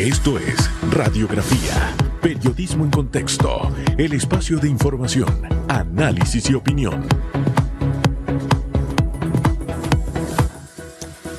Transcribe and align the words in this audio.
Esto 0.00 0.38
es 0.38 0.70
Radiografía, 0.90 1.94
Periodismo 2.22 2.84
en 2.84 2.90
Contexto, 2.90 3.70
el 3.98 4.14
espacio 4.14 4.56
de 4.56 4.66
información, 4.66 5.46
análisis 5.68 6.48
y 6.48 6.54
opinión. 6.54 7.06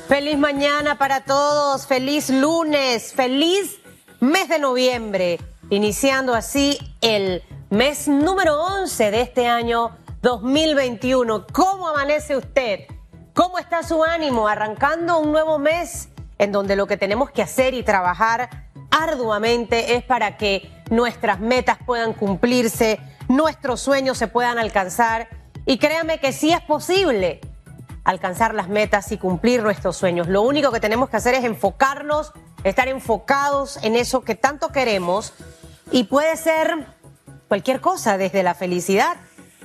Feliz 0.07 0.37
mañana 0.37 0.99
para 0.99 1.21
todos, 1.21 1.87
feliz 1.87 2.29
lunes, 2.29 3.13
feliz 3.13 3.79
mes 4.19 4.47
de 4.47 4.59
noviembre, 4.59 5.39
iniciando 5.71 6.35
así 6.35 6.77
el 7.01 7.41
mes 7.71 8.07
número 8.07 8.61
11 8.61 9.09
de 9.09 9.21
este 9.21 9.47
año 9.47 9.97
2021. 10.21 11.47
¿Cómo 11.51 11.87
amanece 11.87 12.37
usted? 12.37 12.81
¿Cómo 13.33 13.57
está 13.57 13.81
su 13.81 14.03
ánimo 14.03 14.47
arrancando 14.47 15.17
un 15.17 15.31
nuevo 15.31 15.57
mes 15.57 16.10
en 16.41 16.51
donde 16.51 16.75
lo 16.75 16.87
que 16.87 16.97
tenemos 16.97 17.29
que 17.29 17.43
hacer 17.43 17.75
y 17.75 17.83
trabajar 17.83 18.49
arduamente 18.89 19.95
es 19.95 20.03
para 20.03 20.37
que 20.37 20.71
nuestras 20.89 21.39
metas 21.39 21.77
puedan 21.85 22.13
cumplirse, 22.13 22.99
nuestros 23.29 23.79
sueños 23.79 24.17
se 24.17 24.27
puedan 24.27 24.57
alcanzar? 24.57 25.29
Y 25.67 25.77
créame 25.77 26.19
que 26.19 26.33
sí 26.33 26.51
es 26.51 26.59
posible 26.61 27.41
alcanzar 28.03 28.55
las 28.55 28.69
metas 28.69 29.11
y 29.11 29.19
cumplir 29.19 29.61
nuestros 29.61 29.95
sueños. 29.95 30.27
Lo 30.27 30.41
único 30.41 30.71
que 30.71 30.79
tenemos 30.79 31.09
que 31.09 31.17
hacer 31.17 31.35
es 31.35 31.43
enfocarnos, 31.43 32.33
estar 32.63 32.87
enfocados 32.87 33.77
en 33.83 33.95
eso 33.95 34.21
que 34.21 34.33
tanto 34.33 34.71
queremos 34.71 35.35
y 35.91 36.05
puede 36.05 36.35
ser 36.37 36.87
cualquier 37.47 37.81
cosa, 37.81 38.17
desde 38.17 38.41
la 38.41 38.55
felicidad. 38.55 39.15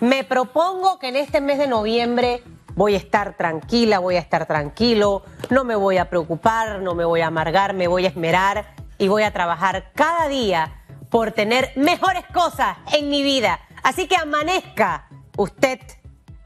Me 0.01 0.25
propongo 0.25 0.99
que 0.99 1.09
en 1.09 1.17
este 1.17 1.41
mes 1.41 1.57
de 1.57 1.69
noviembre 1.69 2.43
voy 2.77 2.95
a 2.95 2.99
estar 2.99 3.37
tranquila, 3.37 3.99
voy 3.99 4.15
a 4.15 4.21
estar 4.21 4.47
tranquilo, 4.47 5.25
no 5.51 5.65
me 5.65 5.75
voy 5.75 5.99
a 5.99 6.09
preocupar, 6.09 6.81
no 6.81 6.95
me 6.95 7.05
voy 7.05 7.23
a 7.23 7.27
amargar, 7.27 7.75
me 7.75 7.89
voy 7.89 8.05
a 8.05 8.09
esmerar 8.09 8.77
y 8.99 9.09
voy 9.09 9.25
a 9.25 9.33
trabajar 9.33 9.91
cada 9.95 10.29
día 10.29 10.85
por 11.11 11.33
tener 11.33 11.73
mejores 11.75 12.25
cosas 12.33 12.77
en 12.93 13.09
mi 13.09 13.25
vida. 13.25 13.59
Así 13.83 14.07
que 14.07 14.17
amanezca 14.17 15.09
usted 15.37 15.81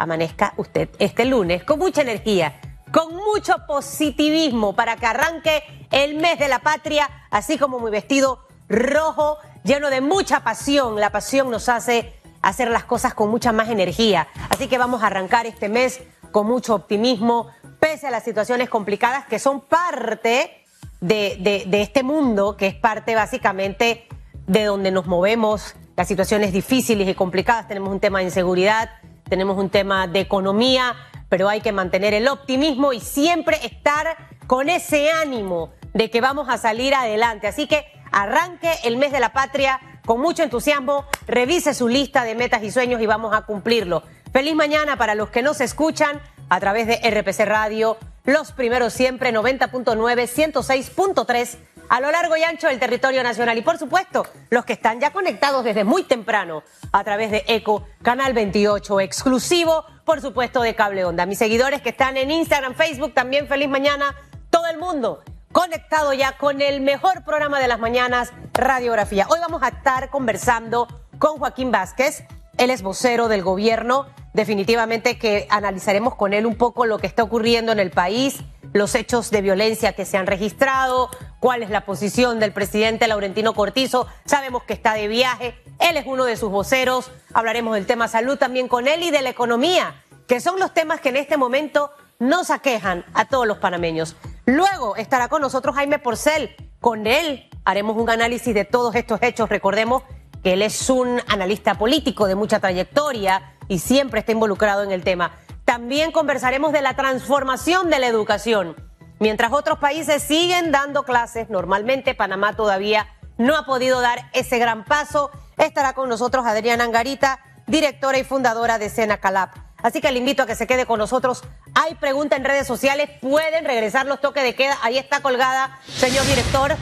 amanezca 0.00 0.54
usted 0.56 0.88
este 0.98 1.26
lunes 1.26 1.62
con 1.62 1.78
mucha 1.78 2.00
energía, 2.00 2.58
con 2.90 3.14
mucho 3.14 3.66
positivismo 3.66 4.74
para 4.74 4.96
que 4.96 5.04
arranque 5.04 5.62
el 5.90 6.14
mes 6.14 6.38
de 6.38 6.48
la 6.48 6.60
patria, 6.60 7.08
así 7.30 7.58
como 7.58 7.78
mi 7.80 7.90
vestido 7.90 8.46
rojo, 8.68 9.36
lleno 9.62 9.90
de 9.90 10.00
mucha 10.00 10.40
pasión. 10.40 10.98
La 10.98 11.10
pasión 11.10 11.50
nos 11.50 11.68
hace 11.68 12.14
hacer 12.40 12.70
las 12.70 12.84
cosas 12.84 13.12
con 13.12 13.28
mucha 13.28 13.52
más 13.52 13.68
energía. 13.68 14.26
Así 14.48 14.68
que 14.68 14.78
vamos 14.78 15.02
a 15.02 15.08
arrancar 15.08 15.44
este 15.44 15.68
mes 15.68 16.00
con 16.32 16.46
mucho 16.46 16.74
optimismo, 16.74 17.48
pese 17.78 18.06
a 18.06 18.10
las 18.10 18.24
situaciones 18.24 18.68
complicadas 18.68 19.26
que 19.26 19.38
son 19.38 19.60
parte 19.60 20.64
de, 21.00 21.64
de 21.66 21.82
este 21.82 22.02
mundo, 22.02 22.56
que 22.56 22.66
es 22.66 22.74
parte 22.74 23.14
básicamente 23.14 24.06
de 24.46 24.64
donde 24.64 24.90
nos 24.90 25.06
movemos, 25.06 25.74
las 25.96 26.08
situaciones 26.08 26.52
difíciles 26.52 27.08
y 27.08 27.14
complicadas. 27.14 27.68
Tenemos 27.68 27.90
un 27.90 28.00
tema 28.00 28.18
de 28.18 28.24
inseguridad, 28.24 28.90
tenemos 29.28 29.56
un 29.58 29.70
tema 29.70 30.06
de 30.06 30.20
economía, 30.20 30.96
pero 31.28 31.48
hay 31.48 31.60
que 31.60 31.72
mantener 31.72 32.14
el 32.14 32.26
optimismo 32.28 32.92
y 32.92 33.00
siempre 33.00 33.64
estar 33.64 34.16
con 34.46 34.68
ese 34.68 35.10
ánimo 35.10 35.70
de 35.94 36.10
que 36.10 36.20
vamos 36.20 36.48
a 36.48 36.58
salir 36.58 36.94
adelante. 36.94 37.46
Así 37.46 37.66
que 37.66 37.86
arranque 38.10 38.70
el 38.84 38.96
mes 38.96 39.12
de 39.12 39.20
la 39.20 39.32
patria 39.32 39.80
con 40.04 40.20
mucho 40.20 40.42
entusiasmo, 40.42 41.04
revise 41.28 41.72
su 41.74 41.86
lista 41.86 42.24
de 42.24 42.34
metas 42.34 42.62
y 42.64 42.72
sueños 42.72 43.00
y 43.00 43.06
vamos 43.06 43.32
a 43.32 43.42
cumplirlo. 43.42 44.02
Feliz 44.32 44.54
mañana 44.54 44.96
para 44.96 45.16
los 45.16 45.30
que 45.30 45.42
nos 45.42 45.60
escuchan 45.60 46.20
a 46.48 46.60
través 46.60 46.86
de 46.86 46.98
RPC 47.10 47.46
Radio, 47.46 47.96
los 48.24 48.52
primeros 48.52 48.92
siempre 48.92 49.34
90.9, 49.34 49.92
106.3 49.94 51.58
a 51.88 52.00
lo 52.00 52.12
largo 52.12 52.36
y 52.36 52.44
ancho 52.44 52.68
del 52.68 52.78
territorio 52.78 53.24
nacional. 53.24 53.58
Y 53.58 53.62
por 53.62 53.76
supuesto, 53.78 54.24
los 54.50 54.64
que 54.64 54.74
están 54.74 55.00
ya 55.00 55.10
conectados 55.10 55.64
desde 55.64 55.82
muy 55.82 56.04
temprano 56.04 56.62
a 56.92 57.02
través 57.02 57.32
de 57.32 57.44
ECO, 57.48 57.88
Canal 58.02 58.32
28, 58.32 59.00
exclusivo, 59.00 59.84
por 60.04 60.20
supuesto, 60.20 60.62
de 60.62 60.76
Cable 60.76 61.04
Onda. 61.04 61.26
Mis 61.26 61.38
seguidores 61.38 61.82
que 61.82 61.88
están 61.88 62.16
en 62.16 62.30
Instagram, 62.30 62.76
Facebook, 62.76 63.12
también 63.12 63.48
feliz 63.48 63.68
mañana, 63.68 64.14
todo 64.48 64.68
el 64.68 64.78
mundo 64.78 65.24
conectado 65.50 66.12
ya 66.12 66.38
con 66.38 66.60
el 66.60 66.80
mejor 66.80 67.24
programa 67.24 67.58
de 67.58 67.66
las 67.66 67.80
mañanas, 67.80 68.32
Radiografía. 68.52 69.26
Hoy 69.28 69.40
vamos 69.40 69.64
a 69.64 69.68
estar 69.68 70.08
conversando 70.10 70.86
con 71.18 71.38
Joaquín 71.38 71.72
Vázquez, 71.72 72.22
él 72.60 72.68
es 72.68 72.82
vocero 72.82 73.28
del 73.28 73.42
gobierno, 73.42 74.06
definitivamente 74.34 75.18
que 75.18 75.46
analizaremos 75.48 76.14
con 76.14 76.34
él 76.34 76.44
un 76.44 76.56
poco 76.56 76.84
lo 76.84 76.98
que 76.98 77.06
está 77.06 77.22
ocurriendo 77.22 77.72
en 77.72 77.80
el 77.80 77.90
país 77.90 78.42
los 78.74 78.94
hechos 78.94 79.30
de 79.30 79.40
violencia 79.40 79.94
que 79.94 80.04
se 80.04 80.18
han 80.18 80.26
registrado, 80.26 81.08
cuál 81.40 81.62
es 81.62 81.70
la 81.70 81.86
posición 81.86 82.38
del 82.38 82.52
presidente 82.52 83.08
Laurentino 83.08 83.54
Cortizo. 83.54 84.06
Sabemos 84.26 84.62
que 84.64 84.74
está 84.74 84.92
de 84.92 85.08
viaje, 85.08 85.58
él 85.78 85.96
es 85.96 86.06
uno 86.06 86.24
de 86.26 86.36
sus 86.36 86.50
voceros, 86.50 87.10
hablaremos 87.32 87.74
del 87.74 87.86
tema 87.86 88.08
salud 88.08 88.36
también 88.36 88.68
con 88.68 88.86
él 88.86 89.02
y 89.02 89.10
de 89.10 89.22
la 89.22 89.30
economía, 89.30 90.04
que 90.28 90.38
son 90.38 90.60
los 90.60 90.74
temas 90.74 91.00
que 91.00 91.08
en 91.08 91.16
este 91.16 91.38
momento 91.38 91.90
nos 92.18 92.50
aquejan 92.50 93.06
a 93.14 93.24
todos 93.24 93.46
los 93.46 93.56
panameños. 93.56 94.16
Luego 94.44 94.96
estará 94.96 95.28
con 95.28 95.40
nosotros 95.40 95.74
Jaime 95.74 95.98
Porcel, 95.98 96.54
con 96.78 97.06
él 97.06 97.48
haremos 97.64 97.96
un 97.96 98.10
análisis 98.10 98.54
de 98.54 98.64
todos 98.64 98.94
estos 98.94 99.22
hechos. 99.22 99.48
Recordemos 99.48 100.02
que 100.42 100.54
él 100.54 100.62
es 100.62 100.88
un 100.90 101.20
analista 101.28 101.74
político 101.74 102.26
de 102.26 102.34
mucha 102.34 102.60
trayectoria 102.60 103.54
y 103.68 103.78
siempre 103.78 104.20
está 104.20 104.32
involucrado 104.32 104.82
en 104.82 104.90
el 104.90 105.04
tema. 105.04 105.32
También 105.64 106.12
conversaremos 106.12 106.72
de 106.72 106.82
la 106.82 106.94
transformación 106.96 107.90
de 107.90 107.98
la 107.98 108.06
educación. 108.06 108.74
Mientras 109.18 109.52
otros 109.52 109.78
países 109.78 110.22
siguen 110.22 110.72
dando 110.72 111.02
clases, 111.02 111.50
normalmente 111.50 112.14
Panamá 112.14 112.56
todavía 112.56 113.06
no 113.36 113.56
ha 113.56 113.64
podido 113.66 114.00
dar 114.00 114.30
ese 114.32 114.58
gran 114.58 114.84
paso. 114.84 115.30
Estará 115.58 115.92
con 115.92 116.08
nosotros 116.08 116.46
Adriana 116.46 116.84
Angarita, 116.84 117.40
directora 117.66 118.18
y 118.18 118.24
fundadora 118.24 118.78
de 118.78 118.88
Sena 118.88 119.18
Calap. 119.18 119.54
Así 119.82 120.00
que 120.00 120.10
le 120.10 120.18
invito 120.18 120.42
a 120.42 120.46
que 120.46 120.54
se 120.54 120.66
quede 120.66 120.86
con 120.86 120.98
nosotros. 120.98 121.42
Hay 121.74 121.94
preguntas 121.94 122.38
en 122.38 122.44
redes 122.44 122.66
sociales, 122.66 123.10
pueden 123.20 123.64
regresar 123.64 124.06
los 124.06 124.20
toques 124.20 124.42
de 124.42 124.54
queda. 124.54 124.76
Ahí 124.82 124.98
está 124.98 125.20
colgada, 125.20 125.78
señor 125.86 126.26
director, 126.26 126.76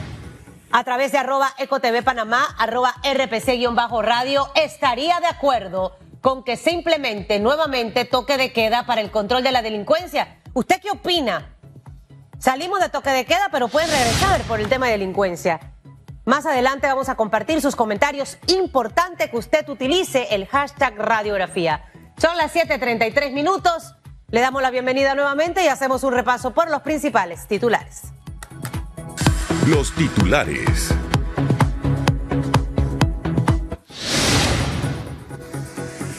a 0.70 0.84
través 0.84 1.12
de 1.12 1.18
arroba 1.18 1.52
ecotv 1.58 2.02
panamá, 2.02 2.46
arroba 2.58 2.94
rpc-radio. 3.02 4.50
Estaría 4.54 5.20
de 5.20 5.26
acuerdo 5.26 5.96
con 6.20 6.44
que 6.44 6.56
simplemente 6.56 7.40
nuevamente 7.40 8.04
toque 8.04 8.36
de 8.36 8.52
queda 8.52 8.86
para 8.86 9.00
el 9.00 9.10
control 9.10 9.42
de 9.42 9.52
la 9.52 9.62
delincuencia. 9.62 10.38
¿Usted 10.54 10.80
qué 10.80 10.90
opina? 10.90 11.54
Salimos 12.38 12.80
de 12.80 12.88
toque 12.88 13.10
de 13.10 13.24
queda, 13.24 13.48
pero 13.50 13.68
pueden 13.68 13.90
regresar 13.90 14.40
por 14.42 14.60
el 14.60 14.68
tema 14.68 14.86
de 14.86 14.92
delincuencia. 14.92 15.60
Más 16.24 16.44
adelante 16.46 16.86
vamos 16.86 17.08
a 17.08 17.14
compartir 17.14 17.60
sus 17.62 17.74
comentarios. 17.74 18.38
Importante 18.48 19.30
que 19.30 19.38
usted 19.38 19.68
utilice 19.68 20.28
el 20.30 20.46
hashtag 20.46 20.94
radiografía. 20.98 21.84
Son 22.18 22.36
las 22.36 22.52
7:33 22.52 23.32
minutos. 23.32 23.94
Le 24.30 24.42
damos 24.42 24.60
la 24.60 24.70
bienvenida 24.70 25.14
nuevamente 25.14 25.64
y 25.64 25.68
hacemos 25.68 26.04
un 26.04 26.12
repaso 26.12 26.52
por 26.52 26.70
los 26.70 26.82
principales 26.82 27.46
titulares. 27.46 28.12
Los 29.68 29.92
titulares. 29.92 30.94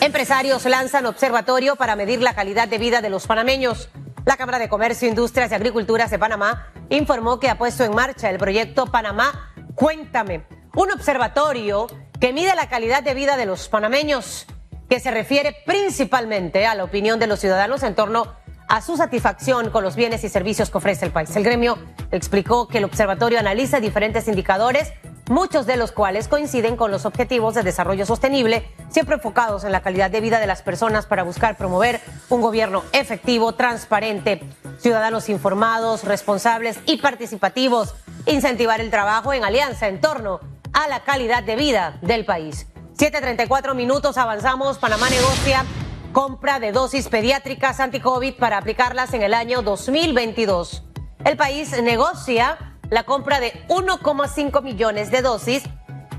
Empresarios 0.02 0.66
lanzan 0.66 1.08
observatorio 1.08 1.76
para 1.76 1.96
medir 1.96 2.22
la 2.22 2.36
calidad 2.36 2.68
de 2.68 2.78
vida 2.78 3.02
de 3.02 3.10
los 3.10 3.26
panameños. 3.26 3.90
La 4.26 4.38
Cámara 4.38 4.60
de 4.60 4.70
Comercio, 4.70 5.08
Industrias 5.08 5.50
y 5.50 5.56
Agriculturas 5.56 6.12
de 6.12 6.20
Panamá 6.20 6.68
informó 6.90 7.40
que 7.40 7.50
ha 7.50 7.58
puesto 7.58 7.84
en 7.84 7.96
marcha 7.96 8.30
el 8.30 8.38
proyecto 8.38 8.86
Panamá 8.86 9.52
Cuéntame, 9.74 10.44
un 10.76 10.92
observatorio 10.92 11.88
que 12.20 12.34
mide 12.34 12.54
la 12.54 12.70
calidad 12.70 13.02
de 13.02 13.16
vida 13.16 13.36
de 13.36 13.48
los 13.48 13.68
panameños, 13.68 14.46
que 14.88 15.00
se 15.00 15.10
refiere 15.10 15.56
principalmente 15.66 16.68
a 16.68 16.76
la 16.76 16.84
opinión 16.84 17.18
de 17.18 17.26
los 17.26 17.40
ciudadanos 17.40 17.82
en 17.82 17.96
torno 17.96 18.22
a 18.22 18.49
su 18.82 18.96
satisfacción 18.96 19.70
con 19.72 19.84
los 19.84 19.96
bienes 19.96 20.24
y 20.24 20.30
servicios 20.30 20.70
que 20.70 20.78
ofrece 20.78 21.06
el 21.06 21.12
país. 21.12 21.36
El 21.36 21.44
gremio 21.44 21.78
explicó 22.12 22.68
que 22.68 22.78
el 22.78 22.86
observatorio 22.86 23.40
analiza 23.40 23.80
diferentes 23.80 24.28
indicadores 24.28 24.94
muchos 25.30 25.66
de 25.66 25.78
los 25.78 25.92
cuales 25.92 26.28
coinciden 26.28 26.76
con 26.76 26.92
los 26.92 27.06
objetivos 27.06 27.54
de 27.54 27.64
desarrollo 27.64 28.06
sostenible, 28.06 28.68
siempre 28.90 29.16
enfocados 29.16 29.64
en 29.64 29.72
la 29.72 29.82
calidad 29.82 30.12
de 30.12 30.22
vida 30.22 30.40
de 30.40 30.48
las 30.48 30.62
personas 30.62 31.06
para 31.06 31.24
buscar 31.24 31.56
promover 31.56 32.02
un 32.30 32.42
gobierno 32.42 32.84
efectivo, 32.92 33.54
transparente, 33.54 34.42
ciudadanos 34.80 35.30
informados, 35.30 36.04
responsables 36.04 36.80
y 36.86 36.98
participativos, 36.98 37.96
incentivar 38.26 38.82
el 38.82 38.90
trabajo 38.90 39.34
en 39.34 39.46
alianza 39.46 39.88
en 39.88 40.02
torno 40.02 40.40
a 40.74 40.88
la 40.88 41.04
calidad 41.04 41.44
de 41.44 41.56
vida 41.56 41.98
del 42.02 42.26
país. 42.26 42.68
7.34 42.98 43.76
minutos 43.76 44.18
avanzamos, 44.18 44.78
Panamá 44.78 45.10
negocia 45.10 45.64
compra 46.12 46.60
de 46.60 46.72
dosis 46.72 47.08
pediátricas 47.08 47.80
anti-COVID 47.80 48.36
para 48.36 48.58
aplicarlas 48.58 49.14
en 49.14 49.22
el 49.22 49.34
año 49.34 49.62
2022. 49.62 50.84
El 51.26 51.38
país 51.38 51.80
negocia 51.82 52.76
la 52.90 53.04
compra 53.04 53.40
de 53.40 53.54
1,5 53.68 54.64
millones 54.64 55.12
de 55.12 55.22
dosis 55.22 55.64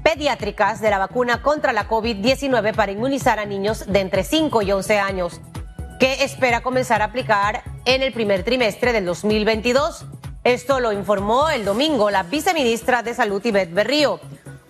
pediátricas 0.03 0.81
de 0.81 0.91
la 0.91 0.99
vacuna 0.99 1.43
contra 1.43 1.73
la 1.73 1.89
COVID-19 1.89 2.75
para 2.75 2.93
inmunizar 2.93 3.39
a 3.39 3.45
niños 3.45 3.87
de 3.87 4.01
entre 4.01 4.25
5 4.25 4.63
y 4.63 4.73
11 4.73 4.99
años, 4.99 5.41
que 5.99 6.25
espera 6.25 6.63
comenzar 6.63 7.03
a 7.03 7.07
aplicar 7.07 7.63
en 7.85 8.03
el 8.03 8.13
primer 8.13 8.45
trimestre 8.45 8.93
del 8.93 9.05
2022. 9.05 10.07
Esto 10.45 10.81
lo 10.81 10.93
informó 10.93 11.51
el 11.51 11.65
domingo 11.65 12.11
la 12.11 12.23
viceministra 12.23 13.03
de 13.03 13.15
Salud, 13.15 13.45
Ivette 13.45 13.75
Berrío. 13.75 14.21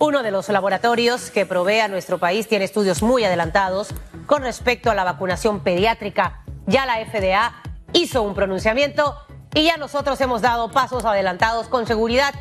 Uno 0.03 0.23
de 0.23 0.31
los 0.31 0.49
laboratorios 0.49 1.29
que 1.29 1.45
provee 1.45 1.81
a 1.81 1.87
nuestro 1.87 2.17
país 2.17 2.47
tiene 2.47 2.65
estudios 2.65 3.03
muy 3.03 3.23
adelantados 3.23 3.89
con 4.25 4.41
respecto 4.41 4.89
a 4.89 4.95
la 4.95 5.03
vacunación 5.03 5.59
pediátrica. 5.59 6.41
Ya 6.65 6.87
la 6.87 6.95
FDA 7.05 7.61
hizo 7.93 8.23
un 8.23 8.33
pronunciamiento 8.33 9.15
y 9.53 9.65
ya 9.65 9.77
nosotros 9.77 10.19
hemos 10.19 10.41
dado 10.41 10.71
pasos 10.71 11.05
adelantados 11.05 11.67
con 11.67 11.85
seguridad 11.85 12.33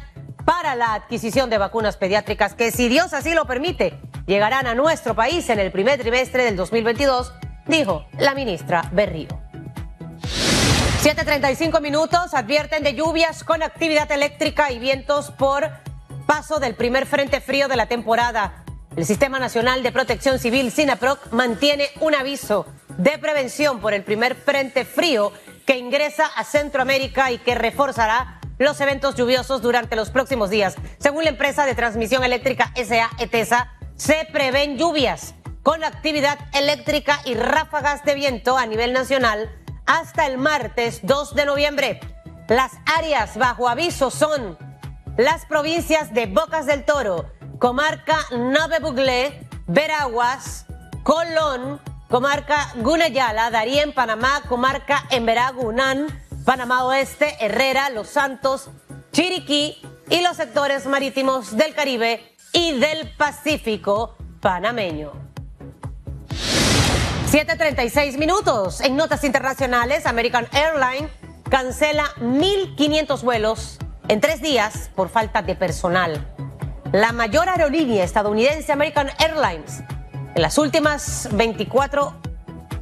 para 0.46 0.74
la 0.74 0.94
adquisición 0.94 1.50
de 1.50 1.58
vacunas 1.58 1.98
pediátricas 1.98 2.54
que, 2.54 2.70
si 2.70 2.88
Dios 2.88 3.12
así 3.12 3.34
lo 3.34 3.44
permite, 3.44 4.00
llegarán 4.26 4.66
a 4.66 4.74
nuestro 4.74 5.14
país 5.14 5.46
en 5.50 5.58
el 5.58 5.70
primer 5.70 6.00
trimestre 6.00 6.44
del 6.44 6.56
2022, 6.56 7.34
dijo 7.66 8.06
la 8.18 8.34
ministra 8.34 8.88
Berrío. 8.90 9.28
7.35 11.02 11.78
minutos, 11.82 12.32
advierten 12.32 12.82
de 12.82 12.94
lluvias 12.94 13.44
con 13.44 13.62
actividad 13.62 14.10
eléctrica 14.12 14.72
y 14.72 14.78
vientos 14.78 15.30
por 15.30 15.70
paso 16.30 16.60
del 16.60 16.76
primer 16.76 17.06
frente 17.06 17.40
frío 17.40 17.66
de 17.66 17.74
la 17.74 17.86
temporada. 17.86 18.62
El 18.94 19.04
Sistema 19.04 19.40
Nacional 19.40 19.82
de 19.82 19.90
Protección 19.90 20.38
Civil, 20.38 20.70
SINAPROC, 20.70 21.32
mantiene 21.32 21.88
un 21.98 22.14
aviso 22.14 22.66
de 22.98 23.18
prevención 23.18 23.80
por 23.80 23.94
el 23.94 24.04
primer 24.04 24.36
frente 24.36 24.84
frío 24.84 25.32
que 25.66 25.76
ingresa 25.76 26.26
a 26.36 26.44
Centroamérica 26.44 27.32
y 27.32 27.38
que 27.38 27.56
reforzará 27.56 28.40
los 28.58 28.80
eventos 28.80 29.16
lluviosos 29.16 29.60
durante 29.60 29.96
los 29.96 30.10
próximos 30.10 30.50
días. 30.50 30.76
Según 31.00 31.24
la 31.24 31.30
empresa 31.30 31.66
de 31.66 31.74
transmisión 31.74 32.22
eléctrica 32.22 32.72
SA 32.76 33.10
ETESA, 33.18 33.72
se 33.96 34.24
prevén 34.30 34.78
lluvias 34.78 35.34
con 35.64 35.82
actividad 35.82 36.38
eléctrica 36.52 37.20
y 37.24 37.34
ráfagas 37.34 38.04
de 38.04 38.14
viento 38.14 38.56
a 38.56 38.66
nivel 38.66 38.92
nacional 38.92 39.50
hasta 39.84 40.28
el 40.28 40.38
martes 40.38 41.00
2 41.02 41.34
de 41.34 41.44
noviembre. 41.44 42.00
Las 42.46 42.70
áreas 42.86 43.36
bajo 43.36 43.68
aviso 43.68 44.12
son 44.12 44.69
las 45.20 45.44
provincias 45.44 46.14
de 46.14 46.24
Bocas 46.24 46.64
del 46.64 46.86
Toro, 46.86 47.26
comarca 47.58 48.16
Nave 48.30 48.78
Buglé, 48.80 49.46
Veraguas, 49.66 50.64
Colón, 51.02 51.78
comarca 52.08 52.72
Gunayala, 52.76 53.50
Darien, 53.50 53.92
Panamá, 53.92 54.40
comarca 54.48 55.04
Emberá, 55.10 55.50
Gunán, 55.50 56.06
Panamá 56.46 56.84
Oeste, 56.84 57.36
Herrera, 57.38 57.90
Los 57.90 58.08
Santos, 58.08 58.70
Chiriquí 59.12 59.76
y 60.08 60.22
los 60.22 60.38
sectores 60.38 60.86
marítimos 60.86 61.54
del 61.54 61.74
Caribe 61.74 62.34
y 62.54 62.80
del 62.80 63.14
Pacífico 63.14 64.16
panameño. 64.40 65.12
7.36 67.30 68.16
minutos. 68.16 68.80
En 68.80 68.96
notas 68.96 69.22
internacionales, 69.24 70.06
American 70.06 70.48
Airlines 70.52 71.10
cancela 71.50 72.04
1.500 72.20 73.20
vuelos 73.20 73.78
en 74.10 74.20
tres 74.20 74.42
días 74.42 74.90
por 74.96 75.08
falta 75.08 75.40
de 75.42 75.54
personal. 75.54 76.26
La 76.90 77.12
mayor 77.12 77.48
aerolínea 77.48 78.02
estadounidense 78.02 78.72
American 78.72 79.08
Airlines 79.20 79.84
en 80.34 80.42
las 80.42 80.58
últimas 80.58 81.28
24 81.30 82.12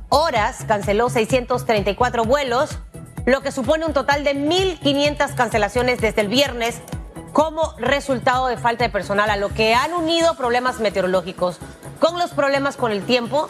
horas 0.09 0.65
canceló 0.67 1.11
634 1.11 2.25
vuelos, 2.25 2.79
lo 3.27 3.43
que 3.43 3.53
supone 3.53 3.85
un 3.85 3.93
total 3.93 4.25
de 4.25 4.35
1.500 4.35 5.35
cancelaciones 5.35 6.01
desde 6.01 6.23
el 6.23 6.29
viernes 6.29 6.81
como 7.35 7.75
resultado 7.77 8.47
de 8.47 8.57
falta 8.57 8.85
de 8.85 8.91
personal, 8.91 9.29
a 9.29 9.37
lo 9.37 9.51
que 9.51 9.75
han 9.75 9.93
unido 9.93 10.35
problemas 10.35 10.81
meteorológicos. 10.81 11.59
Con 12.01 12.19
los 12.19 12.31
problemas 12.31 12.79
con 12.79 12.91
el 12.91 13.05
tiempo, 13.05 13.49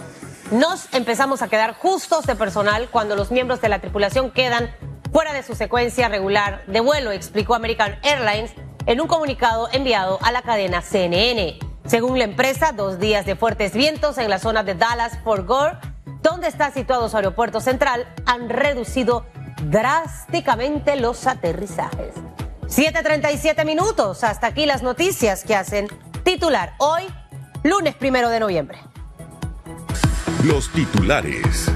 nos 0.50 0.92
empezamos 0.92 1.42
a 1.42 1.48
quedar 1.48 1.74
justos 1.74 2.26
de 2.26 2.34
personal 2.34 2.88
cuando 2.90 3.14
los 3.14 3.30
miembros 3.30 3.60
de 3.60 3.68
la 3.68 3.78
tripulación 3.78 4.32
quedan 4.32 4.68
fuera 5.12 5.32
de 5.32 5.42
su 5.42 5.54
secuencia 5.54 6.08
regular 6.08 6.62
de 6.66 6.80
vuelo, 6.80 7.12
explicó 7.12 7.54
American 7.54 7.98
Airlines 8.02 8.52
en 8.86 9.00
un 9.00 9.06
comunicado 9.06 9.68
enviado 9.72 10.18
a 10.22 10.32
la 10.32 10.42
cadena 10.42 10.82
CNN. 10.82 11.58
Según 11.86 12.18
la 12.18 12.24
empresa, 12.24 12.72
dos 12.72 12.98
días 12.98 13.24
de 13.26 13.36
fuertes 13.36 13.72
vientos 13.72 14.18
en 14.18 14.28
la 14.28 14.38
zona 14.38 14.62
de 14.62 14.74
Dallas-Fort 14.74 15.48
Worth, 15.48 15.84
donde 16.22 16.48
está 16.48 16.70
situado 16.70 17.08
su 17.08 17.16
aeropuerto 17.16 17.60
central, 17.60 18.06
han 18.26 18.48
reducido 18.48 19.26
drásticamente 19.62 20.96
los 20.96 21.26
aterrizajes. 21.26 22.14
7.37 22.66 23.64
minutos, 23.64 24.24
hasta 24.24 24.48
aquí 24.48 24.66
las 24.66 24.82
noticias 24.82 25.44
que 25.44 25.54
hacen 25.54 25.88
titular 26.22 26.74
hoy, 26.78 27.04
lunes 27.62 27.94
primero 27.94 28.28
de 28.28 28.40
noviembre. 28.40 28.78
Los 30.44 30.70
titulares. 30.70 31.70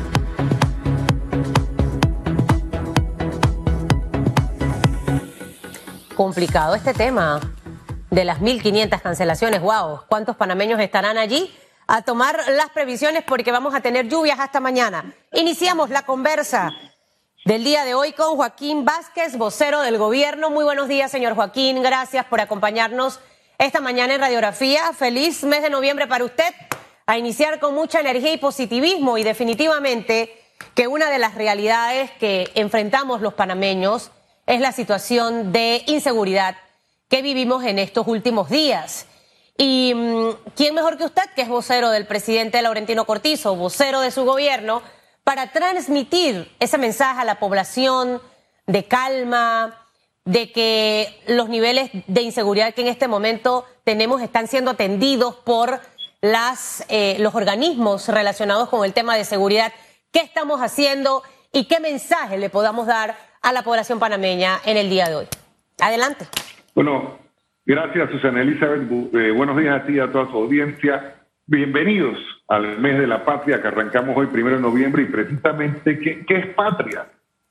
Complicado 6.22 6.76
este 6.76 6.94
tema 6.94 7.40
de 8.10 8.24
las 8.24 8.38
1.500 8.38 9.02
cancelaciones. 9.02 9.60
¡Wow! 9.60 10.02
¿Cuántos 10.08 10.36
panameños 10.36 10.78
estarán 10.78 11.18
allí? 11.18 11.52
A 11.88 12.02
tomar 12.02 12.38
las 12.50 12.70
previsiones 12.70 13.24
porque 13.24 13.50
vamos 13.50 13.74
a 13.74 13.80
tener 13.80 14.06
lluvias 14.06 14.38
hasta 14.38 14.60
mañana. 14.60 15.12
Iniciamos 15.32 15.90
la 15.90 16.02
conversa 16.02 16.70
del 17.44 17.64
día 17.64 17.84
de 17.84 17.94
hoy 17.94 18.12
con 18.12 18.36
Joaquín 18.36 18.84
Vázquez, 18.84 19.36
vocero 19.36 19.80
del 19.80 19.98
gobierno. 19.98 20.48
Muy 20.48 20.62
buenos 20.62 20.86
días, 20.86 21.10
señor 21.10 21.34
Joaquín. 21.34 21.82
Gracias 21.82 22.24
por 22.26 22.40
acompañarnos 22.40 23.18
esta 23.58 23.80
mañana 23.80 24.14
en 24.14 24.20
Radiografía. 24.20 24.92
Feliz 24.92 25.42
mes 25.42 25.62
de 25.62 25.70
noviembre 25.70 26.06
para 26.06 26.24
usted. 26.24 26.54
A 27.04 27.18
iniciar 27.18 27.58
con 27.58 27.74
mucha 27.74 27.98
energía 27.98 28.32
y 28.32 28.38
positivismo 28.38 29.18
y 29.18 29.24
definitivamente 29.24 30.40
que 30.76 30.86
una 30.86 31.10
de 31.10 31.18
las 31.18 31.34
realidades 31.34 32.12
que 32.12 32.48
enfrentamos 32.54 33.22
los 33.22 33.34
panameños 33.34 34.12
es 34.46 34.60
la 34.60 34.72
situación 34.72 35.52
de 35.52 35.82
inseguridad 35.86 36.56
que 37.08 37.22
vivimos 37.22 37.64
en 37.64 37.78
estos 37.78 38.06
últimos 38.06 38.48
días. 38.48 39.06
Y 39.58 39.92
mm, 39.94 40.52
quién 40.56 40.74
mejor 40.74 40.96
que 40.96 41.04
usted, 41.04 41.24
que 41.36 41.42
es 41.42 41.48
vocero 41.48 41.90
del 41.90 42.06
presidente 42.06 42.62
Laurentino 42.62 43.04
Cortizo, 43.04 43.54
vocero 43.54 44.00
de 44.00 44.10
su 44.10 44.24
gobierno, 44.24 44.82
para 45.24 45.52
transmitir 45.52 46.50
ese 46.58 46.78
mensaje 46.78 47.20
a 47.20 47.24
la 47.24 47.38
población 47.38 48.20
de 48.66 48.84
calma, 48.84 49.78
de 50.24 50.52
que 50.52 51.20
los 51.26 51.48
niveles 51.48 51.90
de 52.06 52.22
inseguridad 52.22 52.74
que 52.74 52.82
en 52.82 52.88
este 52.88 53.08
momento 53.08 53.66
tenemos 53.84 54.22
están 54.22 54.46
siendo 54.46 54.70
atendidos 54.70 55.36
por 55.36 55.80
las, 56.20 56.84
eh, 56.88 57.16
los 57.18 57.34
organismos 57.34 58.08
relacionados 58.08 58.68
con 58.68 58.84
el 58.84 58.92
tema 58.92 59.16
de 59.16 59.24
seguridad. 59.24 59.72
¿Qué 60.12 60.20
estamos 60.20 60.60
haciendo 60.60 61.22
y 61.52 61.64
qué 61.64 61.80
mensaje 61.80 62.38
le 62.38 62.50
podamos 62.50 62.86
dar 62.86 63.16
a 63.42 63.52
la 63.52 63.62
población 63.62 63.98
panameña 63.98 64.58
en 64.64 64.76
el 64.76 64.88
día 64.88 65.08
de 65.08 65.16
hoy. 65.16 65.26
Adelante. 65.80 66.26
Bueno, 66.74 67.18
gracias 67.66 68.10
Susana 68.10 68.42
Elizabeth. 68.42 68.82
Eh, 69.14 69.30
buenos 69.32 69.56
días 69.56 69.82
a 69.82 69.84
ti 69.84 69.94
y 69.94 69.98
a 69.98 70.10
toda 70.10 70.30
su 70.30 70.36
audiencia. 70.36 71.16
Bienvenidos 71.46 72.18
al 72.48 72.78
mes 72.78 72.98
de 72.98 73.06
la 73.06 73.24
patria 73.24 73.60
que 73.60 73.68
arrancamos 73.68 74.16
hoy, 74.16 74.28
primero 74.28 74.56
de 74.56 74.62
noviembre, 74.62 75.02
y 75.02 75.06
precisamente, 75.06 75.98
¿qué, 75.98 76.24
es 76.28 76.46
patria? 76.54 77.06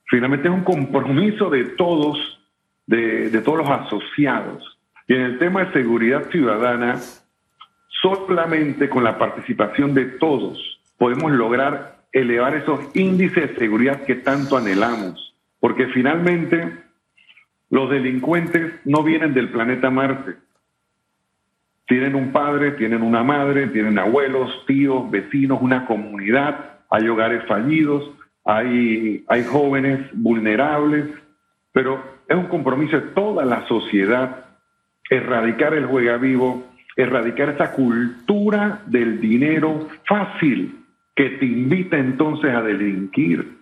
Finalmente 0.06 0.48
es 0.48 0.54
un 0.54 0.64
compromiso 0.64 1.50
de 1.50 1.66
todos, 1.66 2.40
de, 2.86 3.30
de 3.30 3.42
todos 3.42 3.60
los 3.60 3.70
asociados. 3.70 4.64
Y 5.08 5.14
en 5.14 5.22
el 5.22 5.40
tema 5.40 5.66
de 5.66 5.74
seguridad 5.74 6.30
ciudadana, 6.30 7.00
solamente 8.02 8.90
con 8.90 9.04
la 9.04 9.18
participación 9.18 9.94
de 9.94 10.06
todos 10.06 10.80
podemos 10.98 11.32
lograr 11.32 12.06
elevar 12.14 12.56
esos 12.56 12.80
índices 12.96 13.50
de 13.50 13.56
seguridad 13.58 14.04
que 14.04 14.16
tanto 14.16 14.58
anhelamos 14.58 15.31
porque 15.62 15.88
finalmente 15.88 16.74
los 17.70 17.90
delincuentes 17.90 18.74
no 18.84 19.04
vienen 19.04 19.34
del 19.34 19.50
planeta 19.50 19.90
Marte. 19.90 20.36
Tienen 21.88 22.16
un 22.16 22.34
padre, 22.34 22.72
tienen 22.72 23.02
una 23.02 23.24
madre, 23.24 23.68
tienen 23.68 23.98
abuelos, 23.98 24.66
tíos, 24.66 25.10
vecinos, 25.10 25.60
una 25.62 25.86
comunidad, 25.86 26.80
hay 26.90 27.08
hogares 27.08 27.46
fallidos, 27.48 28.12
hay, 28.44 29.24
jóvenes 29.50 30.10
vulnerables, 30.14 31.06
pero 31.72 32.04
es 32.28 32.36
un 32.36 32.48
compromiso 32.48 33.00
de 33.00 33.08
toda 33.10 33.46
la 33.46 33.66
sociedad 33.68 34.46
erradicar 35.10 35.74
el 35.74 35.86
juega 35.86 36.18
vivo, 36.18 36.64
erradicar 36.96 37.50
esa 37.50 37.72
cultura 37.74 38.82
del 38.88 39.20
dinero 39.20 39.90
fácil 40.08 40.86
que 41.16 41.32
te 41.32 41.46
invita 41.46 41.98
entonces 41.98 42.54
a 42.54 42.62
delinquir. 42.62 43.61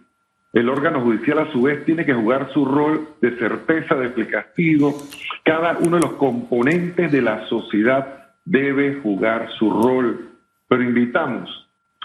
El 0.52 0.68
órgano 0.68 1.02
judicial 1.02 1.40
a 1.40 1.52
su 1.52 1.62
vez 1.62 1.86
tiene 1.86 2.06
que 2.06 2.14
jugar 2.14 2.52
su 2.54 2.66
rol 2.66 3.16
de 3.22 3.38
certeza 3.38 3.96
del 3.96 4.28
castigo. 4.28 4.98
Cada 5.44 5.78
uno 5.78 5.98
de 5.98 6.02
los 6.02 6.14
componentes 6.14 7.12
de 7.12 7.22
la 7.22 7.48
sociedad 7.48 8.34
debe 8.46 9.00
jugar 9.02 9.50
su 9.60 9.70
rol. 9.70 10.32
Pero 10.68 10.84
invitamos 10.84 11.50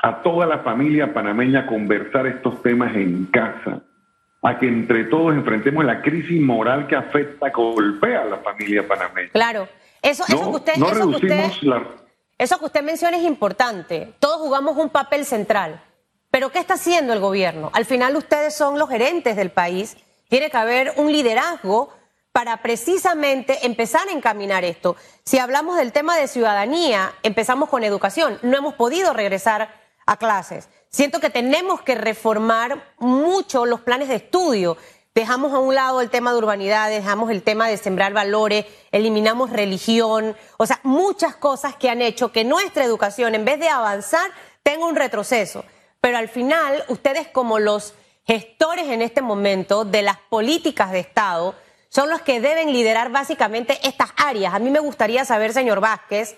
a 0.03 0.23
toda 0.23 0.47
la 0.47 0.59
familia 0.59 1.15
panameña 1.15 1.61
a 1.61 1.67
conversar 1.67 2.27
estos 2.27 2.63
temas 2.63 2.95
en 2.95 3.25
casa, 3.27 3.83
a 4.43 4.59
que 4.59 4.69
entre 4.69 5.05
todos 5.05 5.35
enfrentemos 5.35 5.83
la 5.83 6.03
crisis 6.03 6.41
moral 6.41 6.87
que 6.87 6.97
afecta, 6.97 7.49
golpea 7.49 8.23
a 8.23 8.25
la 8.27 8.37
familia 8.39 8.87
panameña. 8.87 9.31
Claro, 9.33 9.67
eso, 10.03 10.25
eso 10.29 10.51
que 10.51 10.57
usted, 10.57 10.73
eso 10.75 11.09
que 11.09 11.17
usted, 11.17 11.51
eso 12.37 12.59
que 12.59 12.65
usted 12.67 12.83
menciona 12.83 13.17
es 13.17 13.23
importante. 13.23 14.13
Todos 14.19 14.37
jugamos 14.37 14.77
un 14.77 14.91
papel 14.91 15.25
central. 15.25 15.81
Pero 16.35 16.51
¿qué 16.51 16.59
está 16.59 16.75
haciendo 16.75 17.13
el 17.13 17.21
gobierno? 17.21 17.71
Al 17.75 17.85
final 17.85 18.17
ustedes 18.17 18.57
son 18.57 18.77
los 18.77 18.89
gerentes 18.89 19.37
del 19.37 19.53
país. 19.53 19.97
Tiene 20.29 20.51
que 20.51 20.57
haber 20.57 20.93
un 20.97 21.13
liderazgo 21.13 21.91
para 22.33 22.61
precisamente 22.61 23.65
empezar 23.65 24.09
a 24.09 24.13
encaminar 24.13 24.65
esto. 24.65 24.97
Si 25.25 25.39
hablamos 25.39 25.77
del 25.77 25.93
tema 25.93 26.17
de 26.17 26.27
ciudadanía, 26.27 27.15
empezamos 27.23 27.69
con 27.69 27.85
educación. 27.85 28.41
No 28.43 28.57
hemos 28.57 28.75
podido 28.75 29.13
regresar 29.13 29.81
a 30.07 30.17
clases. 30.17 30.69
Siento 30.91 31.21
que 31.21 31.31
tenemos 31.31 31.83
que 31.83 31.95
reformar 31.95 32.83
mucho 32.99 33.65
los 33.65 33.83
planes 33.83 34.09
de 34.09 34.17
estudio. 34.17 34.77
Dejamos 35.15 35.55
a 35.55 35.61
un 35.61 35.77
lado 35.77 36.01
el 36.01 36.11
tema 36.11 36.33
de 36.33 36.39
urbanidad, 36.39 36.91
dejamos 36.91 37.31
el 37.31 37.45
tema 37.45 37.69
de 37.69 37.77
sembrar 37.77 38.13
valores, 38.13 38.67
eliminamos 38.91 39.51
religión, 39.51 40.37
o 40.57 40.67
sea, 40.67 40.81
muchas 40.83 41.37
cosas 41.37 41.77
que 41.77 41.91
han 41.91 42.03
hecho 42.03 42.33
que 42.33 42.43
nuestra 42.43 42.83
educación, 42.83 43.37
en 43.37 43.45
vez 43.45 43.61
de 43.61 43.69
avanzar, 43.69 44.33
tenga 44.65 44.85
un 44.85 44.97
retroceso. 44.97 45.65
Pero 46.05 46.19
al 46.19 46.29
final, 46.29 46.85
ustedes 46.89 47.29
como 47.29 47.59
los 47.59 47.95
gestores 48.27 48.89
en 48.89 49.01
este 49.01 49.23
momento 49.23 49.87
de 49.87 50.03
las 50.03 50.19
políticas 50.19 50.93
de 50.93 50.99
Estado, 50.99 51.55
son 51.89 52.11
los 52.11 52.21
que 52.21 52.43
deben 52.43 52.75
liderar 52.75 53.11
básicamente 53.11 53.79
estas 53.83 54.11
áreas. 54.19 54.53
A 54.53 54.59
mí 54.59 54.69
me 54.69 54.81
gustaría 54.81 55.25
saber, 55.25 55.55
señor 55.55 55.81
Vázquez, 55.81 56.37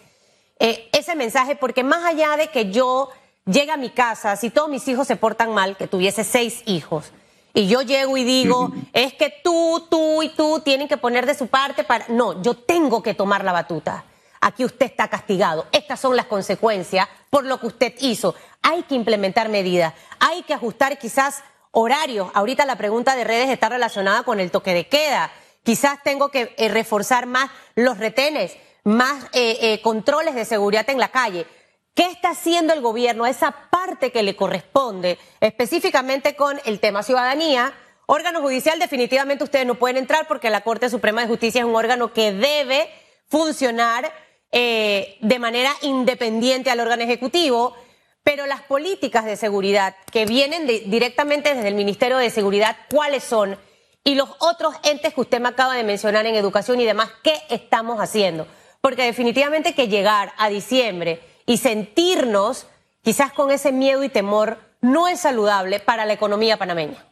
eh, 0.61 0.89
ese 0.93 1.17
mensaje, 1.17 1.57
porque 1.57 1.83
más 1.83 2.05
allá 2.05 2.37
de 2.37 2.47
que 2.47 2.71
yo 2.71 3.09
llegue 3.45 3.73
a 3.73 3.77
mi 3.77 3.91
casa, 3.91 4.37
si 4.37 4.51
todos 4.51 4.69
mis 4.69 4.87
hijos 4.87 5.09
se 5.09 5.17
portan 5.17 5.53
mal, 5.53 5.77
que 5.77 5.89
tuviese 5.89 6.23
seis 6.23 6.63
hijos, 6.67 7.11
y 7.53 7.67
yo 7.67 7.83
llego 7.83 8.17
y 8.17 8.23
digo, 8.23 8.71
es 8.93 9.15
que 9.15 9.35
tú, 9.43 9.85
tú 9.91 10.23
y 10.23 10.29
tú 10.29 10.61
tienen 10.61 10.87
que 10.87 10.97
poner 10.97 11.27
de 11.27 11.35
su 11.35 11.49
parte 11.49 11.83
para... 11.83 12.07
No, 12.07 12.41
yo 12.41 12.55
tengo 12.55 13.03
que 13.03 13.15
tomar 13.15 13.43
la 13.43 13.51
batuta. 13.51 14.05
Aquí 14.41 14.65
usted 14.65 14.87
está 14.87 15.09
castigado. 15.09 15.67
Estas 15.73 16.01
son 16.01 16.17
las 16.17 16.27
consecuencias 16.27 17.09
por 17.31 17.45
lo 17.45 17.59
que 17.59 17.67
usted 17.67 17.95
hizo. 18.01 18.35
Hay 18.63 18.83
que 18.85 18.95
implementar 18.95 19.49
medidas. 19.49 19.95
Hay 20.19 20.43
que 20.43 20.55
ajustar 20.55 20.99
quizás 20.99 21.43
horarios. 21.71 22.31
Ahorita 22.35 22.65
la 22.65 22.77
pregunta 22.77 23.17
de 23.17 23.25
redes 23.25 23.51
está 23.51 23.69
relacionada 23.69 24.23
con 24.23 24.41
el 24.41 24.51
toque 24.51 24.75
de 24.75 24.89
queda. 24.89 25.31
Quizás 25.63 26.03
tengo 26.03 26.31
que 26.31 26.55
eh, 26.57 26.69
reforzar 26.69 27.27
más 27.27 27.51
los 27.75 27.99
retenes, 27.99 28.57
más 28.85 29.25
eh, 29.33 29.59
eh, 29.61 29.83
controles 29.83 30.35
de 30.35 30.45
seguridad 30.45 30.89
en 30.89 30.99
la 30.99 31.09
calle. 31.09 31.47
¿Qué 31.95 32.05
está 32.07 32.31
haciendo 32.31 32.73
el 32.73 32.81
gobierno 32.81 33.25
a 33.25 33.31
esa 33.31 33.51
parte 33.71 34.13
que 34.13 34.23
le 34.23 34.37
corresponde, 34.37 35.19
específicamente 35.41 36.37
con 36.37 36.61
el 36.65 36.79
tema 36.79 37.03
ciudadanía? 37.03 37.73
Órgano 38.07 38.41
judicial, 38.41 38.79
definitivamente 38.79 39.43
ustedes 39.43 39.67
no 39.67 39.75
pueden 39.75 39.97
entrar 39.97 40.29
porque 40.29 40.49
la 40.51 40.61
Corte 40.61 40.89
Suprema 40.89 41.23
de 41.23 41.27
Justicia 41.27 41.61
es 41.61 41.65
un 41.65 41.75
órgano 41.75 42.13
que 42.13 42.33
debe 42.33 42.89
funcionar 43.29 44.13
eh, 44.53 45.19
de 45.21 45.39
manera 45.39 45.71
independiente 45.83 46.71
al 46.71 46.81
órgano 46.81 47.03
ejecutivo, 47.03 47.77
pero 48.23 48.47
las 48.47 48.63
políticas 48.63 49.25
de 49.25 49.37
seguridad 49.37 49.95
que 50.11 50.27
vienen 50.27 50.67
directamente 50.67 51.55
desde 51.55 51.69
el 51.69 51.75
Ministerio 51.75 52.19
de 52.19 52.31
Seguridad, 52.31 52.77
¿cuáles 52.91 53.23
son? 53.23 53.57
Y 54.03 54.15
los 54.15 54.31
otros 54.41 54.75
entes 54.85 55.15
que 55.15 55.21
usted 55.21 55.41
me 55.41 55.49
acaba 55.49 55.75
de 55.75 55.85
mencionar 55.85 56.27
en 56.27 56.35
educación 56.35 56.81
y 56.81 56.85
demás, 56.85 57.11
¿qué 57.23 57.35
estamos 57.51 58.01
haciendo? 58.01 58.47
Porque 58.81 59.05
definitivamente 59.05 59.75
que 59.75 59.89
llegar 59.89 60.33
a 60.39 60.49
diciembre 60.49 61.21
y 61.45 61.59
sentirnos 61.59 62.69
quizás 63.03 63.33
con 63.33 63.51
ese 63.51 63.73
miedo 63.73 64.03
y 64.05 64.09
temor 64.09 64.59
no 64.81 65.09
es 65.09 65.21
saludable 65.21 65.81
para 65.81 66.05
la 66.05 66.13
economía 66.13 66.57
panameña. 66.57 67.05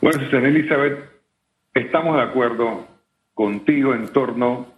Bueno, 0.00 0.20
Elizabeth, 0.30 0.98
estamos 1.74 2.16
de 2.16 2.22
acuerdo 2.22 2.86
contigo 3.34 3.94
en 3.94 4.12
torno 4.12 4.71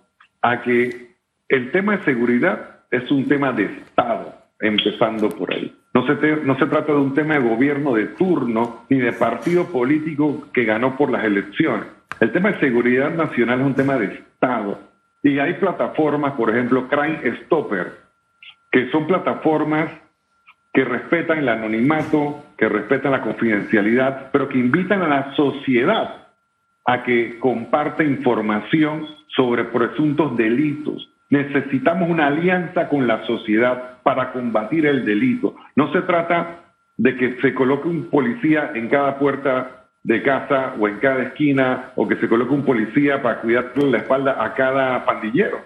a 0.44 0.60
que 0.60 1.16
el 1.48 1.70
tema 1.72 1.96
de 1.96 2.04
seguridad 2.04 2.80
es 2.90 3.10
un 3.10 3.26
tema 3.26 3.50
de 3.52 3.64
Estado, 3.64 4.34
empezando 4.60 5.30
por 5.30 5.52
ahí. 5.52 5.74
No 5.94 6.06
se, 6.06 6.36
no 6.44 6.58
se 6.58 6.66
trata 6.66 6.92
de 6.92 6.98
un 6.98 7.14
tema 7.14 7.34
de 7.34 7.48
gobierno 7.48 7.94
de 7.94 8.08
turno 8.08 8.84
ni 8.90 8.98
de 8.98 9.12
partido 9.12 9.64
político 9.64 10.48
que 10.52 10.64
ganó 10.64 10.96
por 10.98 11.10
las 11.10 11.24
elecciones. 11.24 11.86
El 12.20 12.30
tema 12.30 12.52
de 12.52 12.60
seguridad 12.60 13.10
nacional 13.14 13.60
es 13.60 13.66
un 13.66 13.74
tema 13.74 13.96
de 13.96 14.06
Estado 14.06 14.78
y 15.22 15.38
hay 15.38 15.54
plataformas, 15.54 16.34
por 16.34 16.50
ejemplo, 16.50 16.88
Crime 16.88 17.20
Stopper, 17.44 17.92
que 18.70 18.90
son 18.90 19.06
plataformas 19.06 19.90
que 20.74 20.84
respetan 20.84 21.38
el 21.38 21.48
anonimato, 21.48 22.44
que 22.58 22.68
respetan 22.68 23.12
la 23.12 23.22
confidencialidad, 23.22 24.30
pero 24.30 24.48
que 24.48 24.58
invitan 24.58 25.00
a 25.00 25.08
la 25.08 25.34
sociedad 25.36 26.24
a 26.87 27.03
que 27.03 27.38
comparte 27.38 28.05
información 28.05 29.07
sobre 29.29 29.64
presuntos 29.64 30.37
delitos. 30.37 31.11
Necesitamos 31.31 32.09
una 32.09 32.26
alianza 32.26 32.88
con 32.88 33.07
la 33.07 33.25
sociedad 33.26 34.03
para 34.03 34.33
combatir 34.33 34.87
el 34.87 35.05
delito. 35.05 35.57
No 35.76 35.93
se 35.93 36.03
trata 36.03 36.61
de 36.97 37.17
que 37.17 37.41
se 37.41 37.55
coloque 37.55 37.88
un 37.88 38.05
policía 38.11 38.71
en 38.75 38.88
cada 38.88 39.19
puerta 39.19 39.87
de 40.03 40.23
casa 40.23 40.75
o 40.79 40.87
en 40.87 40.99
cada 40.99 41.23
esquina 41.23 41.93
o 41.97 42.07
que 42.07 42.17
se 42.17 42.29
coloque 42.29 42.53
un 42.53 42.64
policía 42.64 43.23
para 43.23 43.41
cuidar 43.41 43.73
la 43.76 43.99
espalda 43.99 44.45
a 44.45 44.55
cada 44.55 45.05
pandillero. 45.05 45.59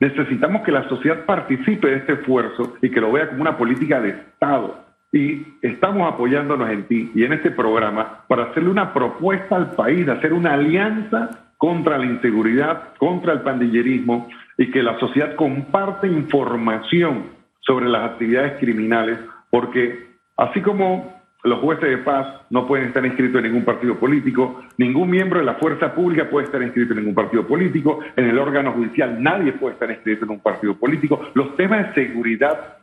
Necesitamos 0.00 0.62
que 0.62 0.72
la 0.72 0.88
sociedad 0.88 1.24
participe 1.24 1.88
de 1.88 1.96
este 1.96 2.12
esfuerzo 2.14 2.76
y 2.82 2.90
que 2.90 3.00
lo 3.00 3.12
vea 3.12 3.28
como 3.28 3.40
una 3.40 3.56
política 3.56 4.00
de 4.00 4.10
Estado. 4.10 4.85
Y 5.12 5.46
estamos 5.62 6.12
apoyándonos 6.12 6.68
en 6.70 6.84
ti 6.84 7.12
y 7.14 7.24
en 7.24 7.32
este 7.32 7.50
programa 7.50 8.24
para 8.28 8.44
hacerle 8.44 8.70
una 8.70 8.92
propuesta 8.92 9.56
al 9.56 9.70
país, 9.72 10.04
de 10.04 10.12
hacer 10.12 10.32
una 10.32 10.54
alianza 10.54 11.46
contra 11.58 11.98
la 11.98 12.06
inseguridad, 12.06 12.94
contra 12.98 13.32
el 13.32 13.40
pandillerismo 13.40 14.28
y 14.58 14.70
que 14.70 14.82
la 14.82 14.98
sociedad 14.98 15.34
comparte 15.36 16.06
información 16.06 17.24
sobre 17.60 17.88
las 17.88 18.10
actividades 18.10 18.58
criminales, 18.58 19.18
porque 19.50 20.06
así 20.36 20.60
como 20.60 21.16
los 21.44 21.60
jueces 21.60 21.88
de 21.88 21.98
paz 21.98 22.26
no 22.50 22.66
pueden 22.66 22.88
estar 22.88 23.04
inscritos 23.04 23.38
en 23.38 23.48
ningún 23.48 23.64
partido 23.64 23.96
político, 23.96 24.62
ningún 24.78 25.10
miembro 25.10 25.38
de 25.38 25.46
la 25.46 25.54
fuerza 25.54 25.94
pública 25.94 26.28
puede 26.28 26.46
estar 26.46 26.62
inscrito 26.62 26.92
en 26.92 27.00
ningún 27.00 27.14
partido 27.14 27.46
político, 27.46 28.00
en 28.16 28.26
el 28.26 28.38
órgano 28.38 28.72
judicial 28.72 29.22
nadie 29.22 29.52
puede 29.52 29.74
estar 29.74 29.90
inscrito 29.90 30.24
en 30.24 30.32
un 30.32 30.40
partido 30.40 30.74
político. 30.76 31.20
Los 31.34 31.56
temas 31.56 31.94
de 31.94 32.06
seguridad 32.06 32.78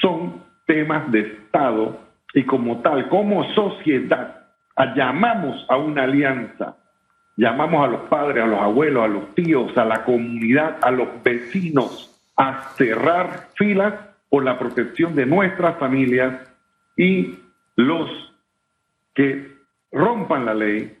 son 0.00 0.42
temas 0.66 1.10
de 1.10 1.20
Estado 1.20 2.00
y 2.34 2.44
como 2.44 2.80
tal, 2.80 3.08
como 3.08 3.44
sociedad, 3.54 4.46
llamamos 4.96 5.64
a 5.68 5.76
una 5.76 6.04
alianza, 6.04 6.76
llamamos 7.36 7.86
a 7.86 7.90
los 7.90 8.00
padres, 8.02 8.42
a 8.42 8.46
los 8.46 8.60
abuelos, 8.60 9.04
a 9.04 9.08
los 9.08 9.34
tíos, 9.34 9.76
a 9.76 9.84
la 9.84 10.04
comunidad, 10.04 10.78
a 10.82 10.90
los 10.90 11.22
vecinos 11.22 12.10
a 12.36 12.70
cerrar 12.76 13.48
filas 13.54 13.94
por 14.28 14.44
la 14.44 14.58
protección 14.58 15.14
de 15.14 15.26
nuestras 15.26 15.78
familias 15.78 16.40
y 16.96 17.38
los 17.76 18.10
que 19.14 19.52
rompan 19.92 20.44
la 20.44 20.54
ley 20.54 20.96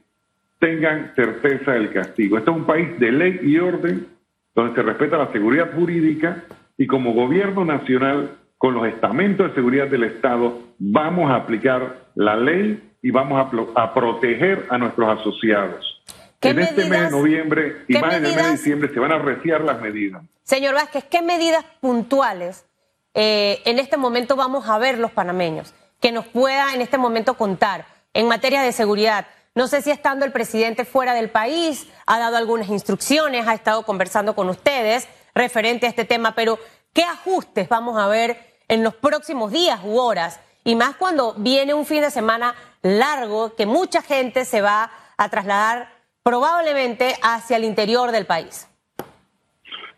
tengan 0.60 1.12
certeza 1.14 1.72
del 1.72 1.92
castigo. 1.92 2.38
Este 2.38 2.50
es 2.50 2.56
un 2.56 2.64
país 2.64 2.98
de 2.98 3.12
ley 3.12 3.40
y 3.42 3.58
orden 3.58 4.06
donde 4.54 4.74
se 4.74 4.82
respeta 4.82 5.18
la 5.18 5.32
seguridad 5.32 5.74
jurídica 5.74 6.44
y 6.78 6.86
como 6.86 7.12
gobierno 7.12 7.64
nacional, 7.64 8.30
con 8.64 8.72
los 8.72 8.86
estamentos 8.86 9.50
de 9.50 9.54
seguridad 9.56 9.88
del 9.88 10.04
Estado, 10.04 10.58
vamos 10.78 11.30
a 11.30 11.34
aplicar 11.34 12.06
la 12.14 12.34
ley 12.34 12.96
y 13.02 13.10
vamos 13.10 13.46
a, 13.76 13.92
proteger 13.92 14.64
a 14.70 14.78
nuestros 14.78 15.20
asociados. 15.20 16.02
En 16.40 16.58
este 16.58 16.88
mes 16.88 17.02
de 17.02 17.10
noviembre 17.10 17.84
y 17.88 17.98
más 17.98 18.14
en 18.14 18.24
el 18.24 18.34
mes 18.34 18.42
de 18.42 18.50
diciembre 18.52 18.88
se 18.88 18.98
van 18.98 19.12
a 19.12 19.18
reciar 19.18 19.60
las 19.60 19.82
medidas. 19.82 20.22
Señor 20.44 20.72
Vázquez, 20.72 21.04
¿qué 21.04 21.20
medidas 21.20 21.62
puntuales 21.82 22.64
eh, 23.12 23.60
en 23.66 23.78
este 23.78 23.98
momento 23.98 24.34
vamos 24.34 24.66
a 24.66 24.78
ver 24.78 24.98
los 24.98 25.10
panameños? 25.10 25.74
que 26.00 26.10
nos 26.10 26.26
pueda 26.26 26.72
en 26.72 26.80
este 26.80 26.96
momento 26.96 27.34
contar 27.34 27.84
en 28.14 28.28
materia 28.28 28.62
de 28.62 28.72
seguridad. 28.72 29.26
No 29.54 29.68
sé 29.68 29.82
si 29.82 29.90
estando 29.90 30.24
el 30.24 30.32
presidente 30.32 30.86
fuera 30.86 31.12
del 31.12 31.28
país, 31.28 31.86
ha 32.06 32.18
dado 32.18 32.38
algunas 32.38 32.70
instrucciones, 32.70 33.46
ha 33.46 33.52
estado 33.52 33.82
conversando 33.82 34.34
con 34.34 34.48
ustedes 34.48 35.06
referente 35.34 35.84
a 35.84 35.90
este 35.90 36.06
tema, 36.06 36.34
pero 36.34 36.58
¿qué 36.94 37.02
ajustes 37.02 37.68
vamos 37.68 38.00
a 38.00 38.06
ver 38.06 38.53
en 38.68 38.82
los 38.82 38.94
próximos 38.94 39.52
días 39.52 39.80
u 39.84 39.98
horas? 39.98 40.40
Y 40.64 40.76
más 40.76 40.96
cuando 40.96 41.34
viene 41.36 41.74
un 41.74 41.86
fin 41.86 42.00
de 42.00 42.10
semana 42.10 42.54
largo 42.82 43.54
que 43.54 43.66
mucha 43.66 44.02
gente 44.02 44.44
se 44.44 44.62
va 44.62 44.90
a 45.16 45.28
trasladar 45.28 45.88
probablemente 46.22 47.14
hacia 47.22 47.56
el 47.56 47.64
interior 47.64 48.10
del 48.10 48.26
país. 48.26 48.68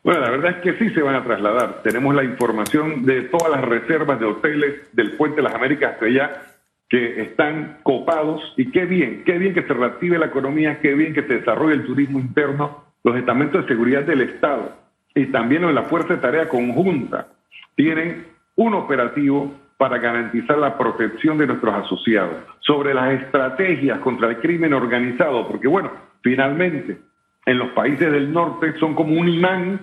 Bueno, 0.02 0.20
la 0.20 0.30
verdad 0.30 0.56
es 0.56 0.62
que 0.62 0.78
sí 0.78 0.94
se 0.94 1.02
van 1.02 1.16
a 1.16 1.24
trasladar. 1.24 1.82
Tenemos 1.82 2.14
la 2.14 2.22
información 2.22 3.04
de 3.04 3.22
todas 3.22 3.50
las 3.50 3.62
reservas 3.64 4.20
de 4.20 4.26
hoteles 4.26 4.94
del 4.94 5.16
Puente 5.16 5.36
de 5.36 5.42
las 5.42 5.54
Américas 5.54 5.94
hasta 5.94 6.06
allá 6.06 6.42
que 6.88 7.22
están 7.22 7.80
copados 7.82 8.40
y 8.56 8.70
qué 8.70 8.84
bien, 8.84 9.24
qué 9.24 9.38
bien 9.38 9.54
que 9.54 9.64
se 9.64 9.74
reactive 9.74 10.18
la 10.18 10.26
economía, 10.26 10.78
qué 10.80 10.94
bien 10.94 11.12
que 11.12 11.22
se 11.22 11.38
desarrolle 11.38 11.74
el 11.74 11.86
turismo 11.86 12.20
interno, 12.20 12.84
los 13.02 13.16
estamentos 13.16 13.62
de 13.62 13.68
seguridad 13.68 14.02
del 14.02 14.20
Estado 14.20 14.76
y 15.14 15.26
también 15.26 15.64
en 15.64 15.74
la 15.74 15.82
Fuerza 15.84 16.14
de 16.14 16.20
Tarea 16.20 16.48
Conjunta 16.48 17.28
tienen 17.74 18.26
un 18.56 18.74
operativo 18.74 19.52
para 19.76 19.98
garantizar 19.98 20.58
la 20.58 20.76
protección 20.76 21.38
de 21.38 21.46
nuestros 21.46 21.74
asociados, 21.74 22.36
sobre 22.60 22.94
las 22.94 23.20
estrategias 23.20 23.98
contra 24.00 24.30
el 24.30 24.38
crimen 24.38 24.72
organizado, 24.72 25.46
porque 25.46 25.68
bueno, 25.68 25.90
finalmente 26.22 26.98
en 27.44 27.58
los 27.58 27.70
países 27.70 28.10
del 28.10 28.32
norte 28.32 28.78
son 28.78 28.94
como 28.94 29.18
un 29.18 29.28
imán 29.28 29.80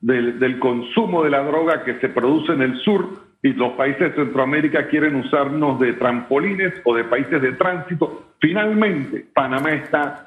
del, 0.00 0.58
consumo 0.58 1.24
de 1.24 1.30
la 1.30 1.42
droga 1.42 1.84
que 1.84 1.98
se 1.98 2.08
produce 2.08 2.52
en 2.52 2.62
el 2.62 2.76
sur 2.78 3.08
y 3.42 3.52
los 3.52 3.72
países 3.72 4.14
de 4.14 4.24
Centroamérica 4.24 4.88
quieren 4.88 5.16
usarnos 5.16 5.78
de 5.80 5.94
trampolines 5.94 6.74
o 6.84 6.94
de 6.94 7.04
países 7.04 7.42
de 7.42 7.52
tránsito. 7.52 8.32
Finalmente, 8.40 9.26
Panamá 9.34 9.70
está 9.70 10.26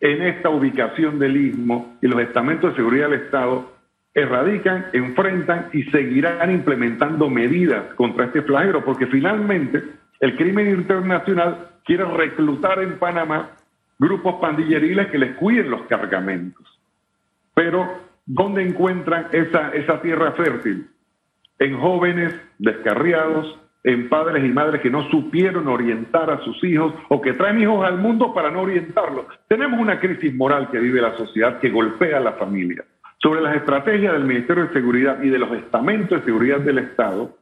en 0.00 0.22
esta 0.22 0.50
ubicación 0.50 1.18
del 1.18 1.36
istmo 1.36 1.96
y 2.02 2.08
los 2.08 2.20
estamentos 2.20 2.70
de 2.70 2.76
seguridad 2.76 3.08
del 3.08 3.20
Estado 3.20 3.71
erradican, 4.14 4.86
enfrentan 4.92 5.68
y 5.72 5.84
seguirán 5.84 6.50
implementando 6.50 7.30
medidas 7.30 7.94
contra 7.94 8.26
este 8.26 8.42
flagelo, 8.42 8.84
porque 8.84 9.06
finalmente 9.06 9.82
el 10.20 10.36
crimen 10.36 10.68
internacional 10.68 11.68
quiere 11.84 12.04
reclutar 12.04 12.80
en 12.80 12.98
Panamá 12.98 13.50
grupos 13.98 14.36
pandilleriles 14.40 15.08
que 15.08 15.18
les 15.18 15.36
cuiden 15.36 15.70
los 15.70 15.82
cargamentos. 15.82 16.66
Pero, 17.54 18.00
¿dónde 18.26 18.66
encuentran 18.66 19.28
esa, 19.32 19.70
esa 19.70 20.00
tierra 20.00 20.32
fértil? 20.32 20.88
En 21.58 21.78
jóvenes 21.78 22.34
descarriados, 22.58 23.58
en 23.84 24.08
padres 24.08 24.44
y 24.44 24.48
madres 24.48 24.80
que 24.80 24.90
no 24.90 25.08
supieron 25.10 25.68
orientar 25.68 26.30
a 26.30 26.38
sus 26.44 26.62
hijos 26.64 26.94
o 27.08 27.20
que 27.20 27.32
traen 27.32 27.60
hijos 27.60 27.84
al 27.84 27.98
mundo 27.98 28.32
para 28.32 28.50
no 28.50 28.62
orientarlos. 28.62 29.26
Tenemos 29.48 29.80
una 29.80 29.98
crisis 29.98 30.34
moral 30.34 30.70
que 30.70 30.78
vive 30.78 31.00
la 31.00 31.16
sociedad 31.16 31.58
que 31.58 31.70
golpea 31.70 32.18
a 32.18 32.20
la 32.20 32.32
familia. 32.32 32.84
Sobre 33.22 33.40
las 33.40 33.54
estrategias 33.54 34.12
del 34.14 34.24
Ministerio 34.24 34.66
de 34.66 34.72
Seguridad 34.72 35.22
y 35.22 35.28
de 35.28 35.38
los 35.38 35.52
estamentos 35.52 36.18
de 36.18 36.24
seguridad 36.24 36.58
del 36.58 36.78
Estado, 36.78 37.36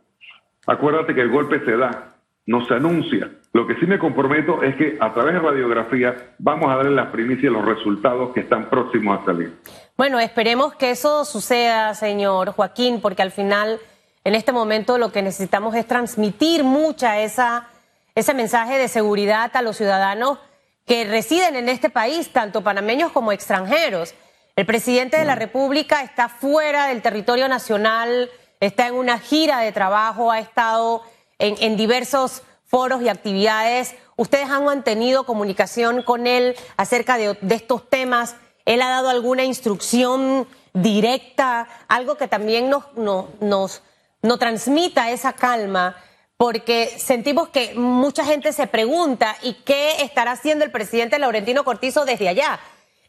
acuérdate 0.66 1.14
que 1.14 1.22
el 1.22 1.30
golpe 1.30 1.64
se 1.64 1.74
da, 1.74 2.16
no 2.44 2.66
se 2.66 2.74
anuncia. 2.74 3.30
Lo 3.54 3.66
que 3.66 3.76
sí 3.76 3.86
me 3.86 3.98
comprometo 3.98 4.62
es 4.62 4.76
que 4.76 4.98
a 5.00 5.14
través 5.14 5.34
de 5.34 5.40
radiografía 5.40 6.34
vamos 6.38 6.70
a 6.70 6.76
darle 6.76 6.90
las 6.90 7.08
primicias 7.08 7.50
los 7.50 7.64
resultados 7.64 8.34
que 8.34 8.40
están 8.40 8.68
próximos 8.68 9.20
a 9.20 9.24
salir. 9.24 9.56
Bueno, 9.96 10.20
esperemos 10.20 10.74
que 10.74 10.90
eso 10.90 11.24
suceda, 11.24 11.94
señor 11.94 12.52
Joaquín, 12.52 13.00
porque 13.00 13.22
al 13.22 13.30
final 13.30 13.80
en 14.22 14.34
este 14.34 14.52
momento 14.52 14.98
lo 14.98 15.10
que 15.12 15.22
necesitamos 15.22 15.74
es 15.74 15.86
transmitir 15.86 16.62
mucha 16.62 17.20
esa, 17.20 17.68
ese 18.14 18.34
mensaje 18.34 18.76
de 18.76 18.88
seguridad 18.88 19.50
a 19.54 19.62
los 19.62 19.78
ciudadanos 19.78 20.38
que 20.86 21.04
residen 21.04 21.56
en 21.56 21.70
este 21.70 21.88
país, 21.88 22.30
tanto 22.30 22.62
panameños 22.62 23.12
como 23.12 23.32
extranjeros. 23.32 24.14
El 24.60 24.66
presidente 24.66 25.16
de 25.16 25.24
la 25.24 25.36
República 25.36 26.02
está 26.02 26.28
fuera 26.28 26.88
del 26.88 27.00
territorio 27.00 27.48
nacional, 27.48 28.28
está 28.60 28.88
en 28.88 28.94
una 28.94 29.18
gira 29.18 29.60
de 29.60 29.72
trabajo, 29.72 30.30
ha 30.30 30.38
estado 30.38 31.02
en, 31.38 31.54
en 31.60 31.78
diversos 31.78 32.42
foros 32.66 33.00
y 33.00 33.08
actividades. 33.08 33.94
¿Ustedes 34.16 34.50
han 34.50 34.66
mantenido 34.66 35.24
comunicación 35.24 36.02
con 36.02 36.26
él 36.26 36.54
acerca 36.76 37.16
de, 37.16 37.38
de 37.40 37.54
estos 37.54 37.88
temas? 37.88 38.36
¿Él 38.66 38.82
ha 38.82 38.90
dado 38.90 39.08
alguna 39.08 39.44
instrucción 39.44 40.46
directa? 40.74 41.66
Algo 41.88 42.18
que 42.18 42.28
también 42.28 42.68
nos, 42.68 42.84
nos, 42.98 43.28
nos 43.40 43.80
no 44.20 44.36
transmita 44.36 45.10
esa 45.10 45.32
calma, 45.32 45.96
porque 46.36 46.94
sentimos 46.98 47.48
que 47.48 47.72
mucha 47.76 48.26
gente 48.26 48.52
se 48.52 48.66
pregunta, 48.66 49.38
¿y 49.40 49.54
qué 49.54 50.02
estará 50.02 50.32
haciendo 50.32 50.66
el 50.66 50.70
presidente 50.70 51.18
Laurentino 51.18 51.64
Cortizo 51.64 52.04
desde 52.04 52.28
allá? 52.28 52.60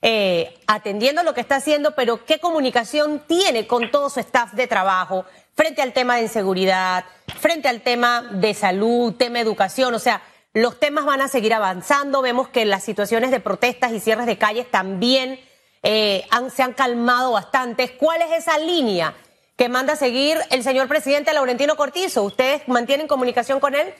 Eh, 0.03 0.57
atendiendo 0.65 1.21
lo 1.21 1.33
que 1.33 1.41
está 1.41 1.57
haciendo, 1.57 1.91
pero 1.91 2.25
¿qué 2.25 2.39
comunicación 2.39 3.21
tiene 3.27 3.67
con 3.67 3.91
todo 3.91 4.09
su 4.09 4.19
staff 4.19 4.53
de 4.53 4.65
trabajo 4.65 5.25
frente 5.53 5.83
al 5.83 5.93
tema 5.93 6.15
de 6.15 6.23
inseguridad, 6.23 7.05
frente 7.39 7.67
al 7.67 7.81
tema 7.81 8.23
de 8.31 8.53
salud, 8.53 9.13
tema 9.13 9.35
de 9.35 9.41
educación? 9.41 9.93
O 9.93 9.99
sea, 9.99 10.21
los 10.53 10.79
temas 10.79 11.05
van 11.05 11.21
a 11.21 11.27
seguir 11.27 11.53
avanzando. 11.53 12.21
Vemos 12.21 12.49
que 12.49 12.65
las 12.65 12.83
situaciones 12.83 13.29
de 13.29 13.39
protestas 13.39 13.91
y 13.91 13.99
cierres 13.99 14.25
de 14.25 14.37
calles 14.37 14.69
también 14.71 15.39
eh, 15.83 16.25
se 16.51 16.63
han 16.63 16.73
calmado 16.73 17.33
bastante. 17.33 17.95
¿Cuál 17.97 18.21
es 18.21 18.31
esa 18.31 18.57
línea? 18.57 19.13
que 19.61 19.69
manda 19.69 19.93
a 19.93 19.95
seguir 19.95 20.37
el 20.49 20.63
señor 20.63 20.87
presidente 20.87 21.31
Laurentino 21.35 21.75
Cortizo. 21.75 22.23
¿Ustedes 22.23 22.67
mantienen 22.67 23.05
comunicación 23.05 23.59
con 23.59 23.75
él? 23.75 23.93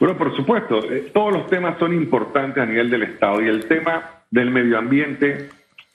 Bueno, 0.00 0.18
por 0.18 0.34
supuesto, 0.34 0.82
eh, 0.90 1.12
todos 1.14 1.32
los 1.32 1.46
temas 1.46 1.78
son 1.78 1.92
importantes 1.92 2.60
a 2.60 2.66
nivel 2.66 2.90
del 2.90 3.04
Estado 3.04 3.40
y 3.40 3.46
el 3.46 3.68
tema 3.68 4.21
del 4.32 4.50
medio 4.50 4.78
ambiente, 4.78 5.50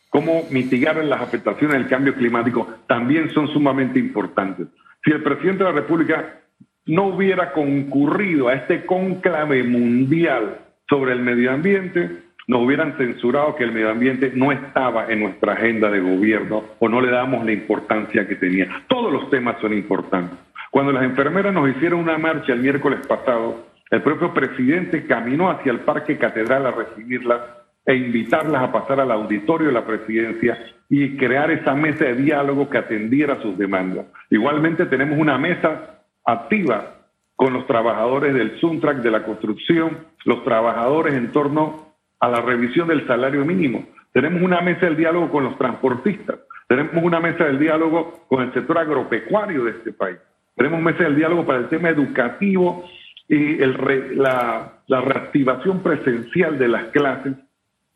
cómo 0.10 0.48
mitigar 0.52 1.04
las 1.04 1.22
afectaciones 1.22 1.78
del 1.78 1.88
cambio 1.88 2.14
climático, 2.14 2.68
también 2.88 3.32
son 3.32 3.48
sumamente 3.50 4.00
importantes. 4.00 4.68
Si 5.04 5.12
el 5.12 5.24
presidente 5.24 5.64
de 5.64 5.72
la 5.72 5.76
República 5.76 6.40
no 6.86 7.08
hubiera 7.08 7.52
concurrido 7.52 8.48
a 8.48 8.54
este 8.54 8.86
cónclave 8.86 9.64
mundial 9.64 10.60
sobre 10.88 11.14
el 11.14 11.20
medio 11.20 11.52
ambiente, 11.52 12.10
nos 12.48 12.62
hubieran 12.62 12.96
censurado 12.98 13.56
que 13.56 13.66
el 13.66 13.74
medio 13.74 13.90
ambiente 13.90 14.32
no 14.34 14.52
estaba 14.52 15.12
en 15.12 15.20
nuestra 15.20 15.54
agenda 15.54 15.90
de 15.90 16.00
gobierno 16.00 16.64
o 16.80 16.88
no 16.88 17.02
le 17.02 17.12
damos 17.12 17.44
la 17.44 17.52
importancia 17.52 18.28
que 18.28 18.36
tenía. 18.36 18.84
Todos 18.88 19.12
los 19.12 19.30
temas 19.30 19.60
son 19.60 19.74
importantes. 19.74 20.38
Cuando 20.72 20.94
las 20.94 21.04
enfermeras 21.04 21.54
nos 21.54 21.70
hicieron 21.70 22.00
una 22.00 22.18
marcha 22.18 22.54
el 22.54 22.62
miércoles 22.62 23.06
pasado, 23.08 23.68
el 23.90 24.02
propio 24.02 24.34
presidente 24.34 25.06
caminó 25.08 25.50
hacia 25.50 25.72
el 25.72 25.80
Parque 25.80 26.18
Catedral 26.18 26.68
a 26.68 26.72
recibirlas 26.72 27.42
e 27.88 27.96
invitarlas 27.96 28.62
a 28.62 28.72
pasar 28.72 29.00
al 29.00 29.12
auditorio 29.12 29.68
de 29.68 29.74
la 29.74 29.86
presidencia 29.86 30.60
y 30.90 31.16
crear 31.16 31.50
esa 31.52 31.74
mesa 31.74 32.04
de 32.04 32.16
diálogo 32.16 32.70
que 32.70 32.78
atendiera 32.78 33.42
sus 33.42 33.58
demandas. 33.58 34.06
Igualmente 34.30 34.86
tenemos 34.88 35.18
una 35.18 35.38
mesa 35.38 36.02
activa 36.26 36.96
con 37.38 37.54
los 37.54 37.66
trabajadores 37.66 38.34
del 38.34 38.60
Suntrack 38.60 38.98
de 38.98 39.12
la 39.12 39.24
construcción, 39.24 40.00
los 40.26 40.44
trabajadores 40.44 41.14
en 41.14 41.32
torno 41.32 41.94
a 42.20 42.28
la 42.28 42.42
revisión 42.42 42.90
del 42.90 43.08
salario 43.08 43.46
mínimo. 43.46 43.86
Tenemos 44.12 44.42
una 44.42 44.60
mesa 44.60 44.88
del 44.88 44.98
diálogo 44.98 45.30
con 45.30 45.46
los 45.46 45.58
transportistas. 45.58 46.40
Tenemos 46.68 47.02
una 47.02 47.22
mesa 47.22 47.46
del 47.46 47.58
diálogo 47.58 48.26
con 48.28 48.44
el 48.44 48.54
sector 48.54 48.80
agropecuario 48.80 49.64
de 49.64 49.72
este 49.72 49.94
país. 49.94 50.18
Tenemos 50.56 50.82
mesa 50.82 51.04
del 51.04 51.16
diálogo 51.16 51.46
para 51.46 51.60
el 51.60 51.70
tema 51.70 51.90
educativo 51.90 52.84
y 53.30 53.62
el 53.62 53.78
la, 54.18 54.82
la 54.88 55.02
reactivación 55.02 55.82
presencial 55.82 56.58
de 56.58 56.68
las 56.68 56.86
clases. 56.86 57.34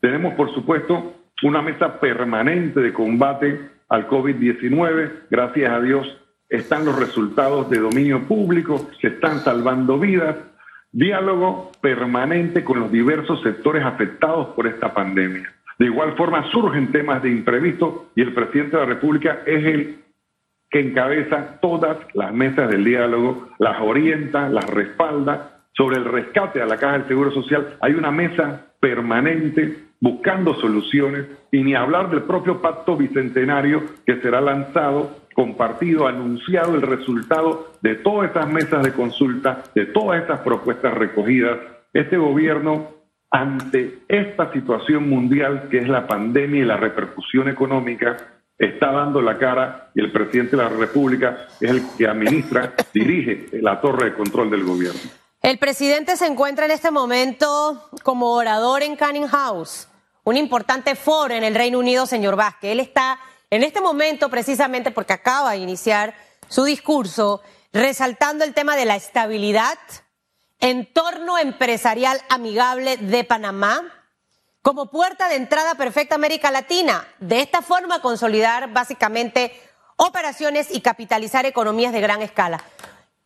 Tenemos, 0.02 0.34
por 0.34 0.54
supuesto, 0.54 1.14
una 1.44 1.62
mesa 1.62 2.00
permanente 2.00 2.82
de 2.82 2.92
combate 2.92 3.70
al 3.88 4.08
COVID-19. 4.08 5.28
Gracias 5.30 5.72
a 5.72 5.80
Dios 5.80 6.18
están 6.50 6.84
los 6.84 7.00
resultados 7.00 7.70
de 7.70 7.80
dominio 7.80 8.28
público, 8.28 8.90
se 9.00 9.08
están 9.08 9.40
salvando 9.40 9.98
vidas 9.98 10.36
Diálogo 10.94 11.72
permanente 11.80 12.66
con 12.66 12.82
los 12.82 12.92
diversos 12.92 13.42
sectores 13.42 13.86
afectados 13.86 14.48
por 14.48 14.68
esta 14.68 14.94
pandemia. 14.94 15.50
De 15.80 15.86
igual 15.86 16.18
forma 16.18 16.44
surgen 16.52 16.92
temas 16.92 17.24
de 17.24 17.32
imprevisto 17.32 18.12
y 18.14 18.22
el 18.22 18.34
presidente 18.34 18.76
de 18.76 18.84
la 18.84 18.90
República 18.90 19.40
es 19.46 19.66
el 19.66 20.04
que 20.70 20.82
encabeza 20.82 21.60
todas 21.62 21.98
las 22.14 22.34
mesas 22.34 22.70
del 22.70 22.84
diálogo, 22.84 23.50
las 23.58 23.80
orienta, 23.80 24.50
las 24.50 24.70
respalda. 24.70 25.61
Sobre 25.74 25.98
el 25.98 26.06
rescate 26.06 26.62
a 26.62 26.66
la 26.66 26.78
Caja 26.78 27.00
del 27.00 27.08
Seguro 27.08 27.32
Social 27.32 27.78
hay 27.82 27.94
una 27.94 28.12
mesa 28.12 28.74
permanente 28.80 29.78
buscando 30.02 30.56
soluciones 30.56 31.28
y 31.52 31.64
ni 31.64 31.76
hablar 31.76 32.10
del 32.10 32.24
propio 32.24 32.62
pacto 32.62 32.98
bicentenario 32.98 33.84
que 34.06 34.20
será 34.20 34.42
lanzado 34.42 35.22
compartido, 35.34 36.08
anunciado 36.08 36.76
el 36.76 36.82
resultado 36.82 37.74
de 37.82 37.96
todas 37.96 38.30
estas 38.30 38.52
mesas 38.52 38.84
de 38.84 38.92
consulta, 38.92 39.64
de 39.74 39.86
todas 39.86 40.22
estas 40.22 40.42
propuestas 40.42 40.94
recogidas. 40.94 41.58
Este 41.94 42.18
gobierno, 42.18 42.90
ante 43.30 44.00
esta 44.10 44.52
situación 44.52 45.08
mundial 45.08 45.68
que 45.70 45.78
es 45.78 45.88
la 45.88 46.06
pandemia 46.06 46.62
y 46.62 46.66
la 46.66 46.78
repercusión 46.78 47.48
económica, 47.48 48.18
está 48.58 48.92
dando 48.92 49.22
la 49.22 49.38
cara 49.38 49.92
y 49.96 50.02
el 50.02 50.12
presidente 50.12 50.58
de 50.58 50.64
la 50.64 50.70
República 50.70 51.48
es 51.60 51.70
el 51.70 51.82
que 51.98 52.08
administra, 52.08 52.74
dirige 52.94 53.48
la 53.62 53.80
torre 53.80 54.10
de 54.10 54.14
control 54.14 54.50
del 54.52 54.64
gobierno. 54.64 55.21
El 55.42 55.58
presidente 55.58 56.18
se 56.18 56.28
encuentra 56.28 56.66
en 56.66 56.72
este 56.72 56.92
momento 56.92 57.90
como 58.04 58.34
orador 58.34 58.84
en 58.84 58.96
Canning 58.96 59.28
House, 59.28 59.88
un 60.24 60.38
importante 60.38 60.94
foro 60.96 61.34
en 61.34 61.44
el 61.44 61.56
Reino 61.56 61.80
Unido, 61.80 62.06
señor 62.06 62.36
Vázquez. 62.36 62.74
Él 62.74 62.80
está 62.80 63.20
en 63.50 63.64
este 63.64 63.82
momento, 63.82 64.30
precisamente 64.30 64.92
porque 64.92 65.14
acaba 65.14 65.54
de 65.54 65.58
iniciar 65.58 66.14
su 66.48 66.64
discurso, 66.64 67.42
resaltando 67.74 68.44
el 68.44 68.54
tema 68.54 68.76
de 68.76 68.86
la 68.86 68.96
estabilidad, 68.96 69.80
entorno 70.60 71.40
empresarial 71.40 72.22
amigable 72.30 72.98
de 72.98 73.24
Panamá, 73.24 73.82
como 74.62 74.92
puerta 74.92 75.28
de 75.28 75.38
entrada 75.38 75.74
perfecta 75.74 76.14
a 76.14 76.18
América 76.18 76.52
Latina. 76.52 77.08
De 77.20 77.42
esta 77.42 77.64
forma, 77.64 78.00
consolidar 78.04 78.72
básicamente 78.74 79.60
operaciones 79.96 80.68
y 80.70 80.82
capitalizar 80.82 81.48
economías 81.48 81.94
de 81.94 82.02
gran 82.02 82.22
escala. 82.22 82.64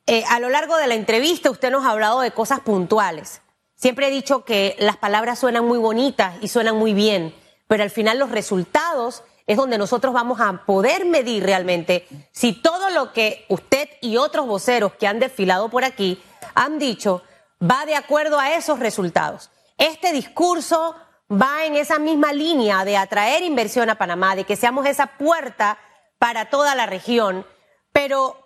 Eh, 0.07 0.23
a 0.29 0.39
lo 0.39 0.49
largo 0.49 0.77
de 0.77 0.87
la 0.87 0.93
entrevista 0.93 1.49
usted 1.49 1.71
nos 1.71 1.85
ha 1.85 1.91
hablado 1.91 2.21
de 2.21 2.31
cosas 2.31 2.59
puntuales. 2.59 3.41
Siempre 3.75 4.07
he 4.07 4.11
dicho 4.11 4.45
que 4.45 4.75
las 4.79 4.97
palabras 4.97 5.39
suenan 5.39 5.65
muy 5.65 5.79
bonitas 5.79 6.35
y 6.41 6.47
suenan 6.47 6.77
muy 6.77 6.93
bien, 6.93 7.35
pero 7.67 7.83
al 7.83 7.89
final 7.89 8.19
los 8.19 8.29
resultados 8.29 9.23
es 9.47 9.57
donde 9.57 9.77
nosotros 9.77 10.13
vamos 10.13 10.39
a 10.39 10.65
poder 10.65 11.05
medir 11.05 11.43
realmente 11.43 12.07
si 12.31 12.53
todo 12.53 12.89
lo 12.91 13.13
que 13.13 13.45
usted 13.49 13.89
y 14.01 14.17
otros 14.17 14.47
voceros 14.47 14.93
que 14.93 15.07
han 15.07 15.19
desfilado 15.19 15.69
por 15.69 15.83
aquí 15.83 16.21
han 16.53 16.79
dicho 16.79 17.21
va 17.61 17.85
de 17.85 17.95
acuerdo 17.95 18.39
a 18.39 18.53
esos 18.53 18.79
resultados. 18.79 19.49
Este 19.77 20.13
discurso 20.13 20.95
va 21.31 21.65
en 21.65 21.75
esa 21.75 21.97
misma 21.99 22.31
línea 22.31 22.85
de 22.85 22.97
atraer 22.97 23.43
inversión 23.43 23.89
a 23.89 23.97
Panamá, 23.97 24.35
de 24.35 24.43
que 24.43 24.55
seamos 24.55 24.85
esa 24.85 25.17
puerta 25.17 25.79
para 26.19 26.49
toda 26.49 26.75
la 26.75 26.85
región, 26.85 27.45
pero 27.91 28.44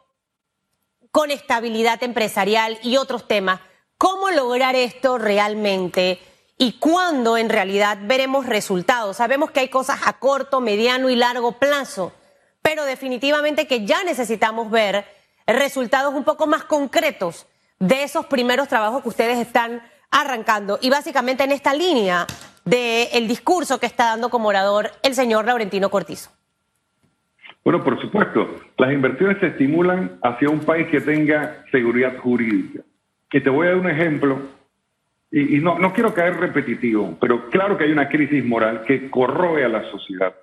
con 1.11 1.31
estabilidad 1.31 2.01
empresarial 2.03 2.79
y 2.83 2.97
otros 2.97 3.27
temas. 3.27 3.61
¿Cómo 3.97 4.29
lograr 4.29 4.75
esto 4.75 5.17
realmente? 5.17 6.19
y 6.61 6.73
cuándo 6.73 7.37
en 7.37 7.49
realidad 7.49 7.97
veremos 8.01 8.45
resultados. 8.45 9.17
Sabemos 9.17 9.49
que 9.49 9.61
hay 9.61 9.69
cosas 9.69 10.01
a 10.05 10.19
corto, 10.19 10.59
mediano 10.59 11.09
y 11.09 11.15
largo 11.15 11.53
plazo, 11.53 12.11
pero 12.61 12.83
definitivamente 12.83 13.65
que 13.65 13.85
ya 13.85 14.03
necesitamos 14.03 14.69
ver 14.69 15.05
resultados 15.47 16.13
un 16.13 16.25
poco 16.25 16.45
más 16.47 16.65
concretos 16.65 17.47
de 17.79 18.03
esos 18.03 18.25
primeros 18.25 18.67
trabajos 18.67 19.01
que 19.01 19.09
ustedes 19.09 19.39
están 19.39 19.81
arrancando. 20.11 20.77
Y 20.81 20.89
básicamente 20.89 21.45
en 21.45 21.53
esta 21.53 21.73
línea 21.73 22.27
del 22.65 23.27
discurso 23.29 23.79
que 23.79 23.85
está 23.85 24.05
dando 24.05 24.29
como 24.29 24.49
orador 24.49 24.91
el 25.01 25.15
señor 25.15 25.45
Laurentino 25.45 25.89
Cortizo. 25.89 26.29
Bueno, 27.69 27.83
por 27.83 28.01
supuesto, 28.01 28.61
las 28.79 28.91
inversiones 28.91 29.37
se 29.37 29.45
estimulan 29.45 30.13
hacia 30.23 30.49
un 30.49 30.61
país 30.61 30.87
que 30.87 31.01
tenga 31.01 31.65
seguridad 31.71 32.17
jurídica. 32.17 32.79
Y 33.31 33.41
te 33.41 33.49
voy 33.51 33.67
a 33.67 33.69
dar 33.69 33.79
un 33.79 33.87
ejemplo, 33.87 34.39
y, 35.29 35.59
no, 35.59 35.77
no 35.77 35.93
quiero 35.93 36.11
caer 36.11 36.37
repetitivo, 36.37 37.15
pero 37.21 37.47
claro 37.51 37.77
que 37.77 37.83
hay 37.83 37.91
una 37.91 38.09
crisis 38.09 38.43
moral 38.43 38.85
que 38.87 39.11
corroe 39.11 39.63
a 39.63 39.69
la 39.69 39.83
sociedad. 39.91 40.33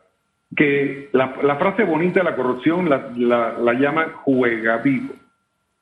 Que 0.55 1.09
la, 1.11 1.57
frase 1.59 1.83
bonita 1.83 2.21
de 2.21 2.31
la 2.31 2.37
corrupción 2.37 2.89
la, 2.89 3.11
la, 3.17 3.59
la 3.59 3.73
llaman 3.73 4.13
juega 4.23 4.77
vivo. 4.77 5.13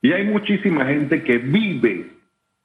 Y 0.01 0.13
hay 0.13 0.25
muchísima 0.25 0.83
gente 0.85 1.21
que 1.21 1.37
vive 1.37 2.07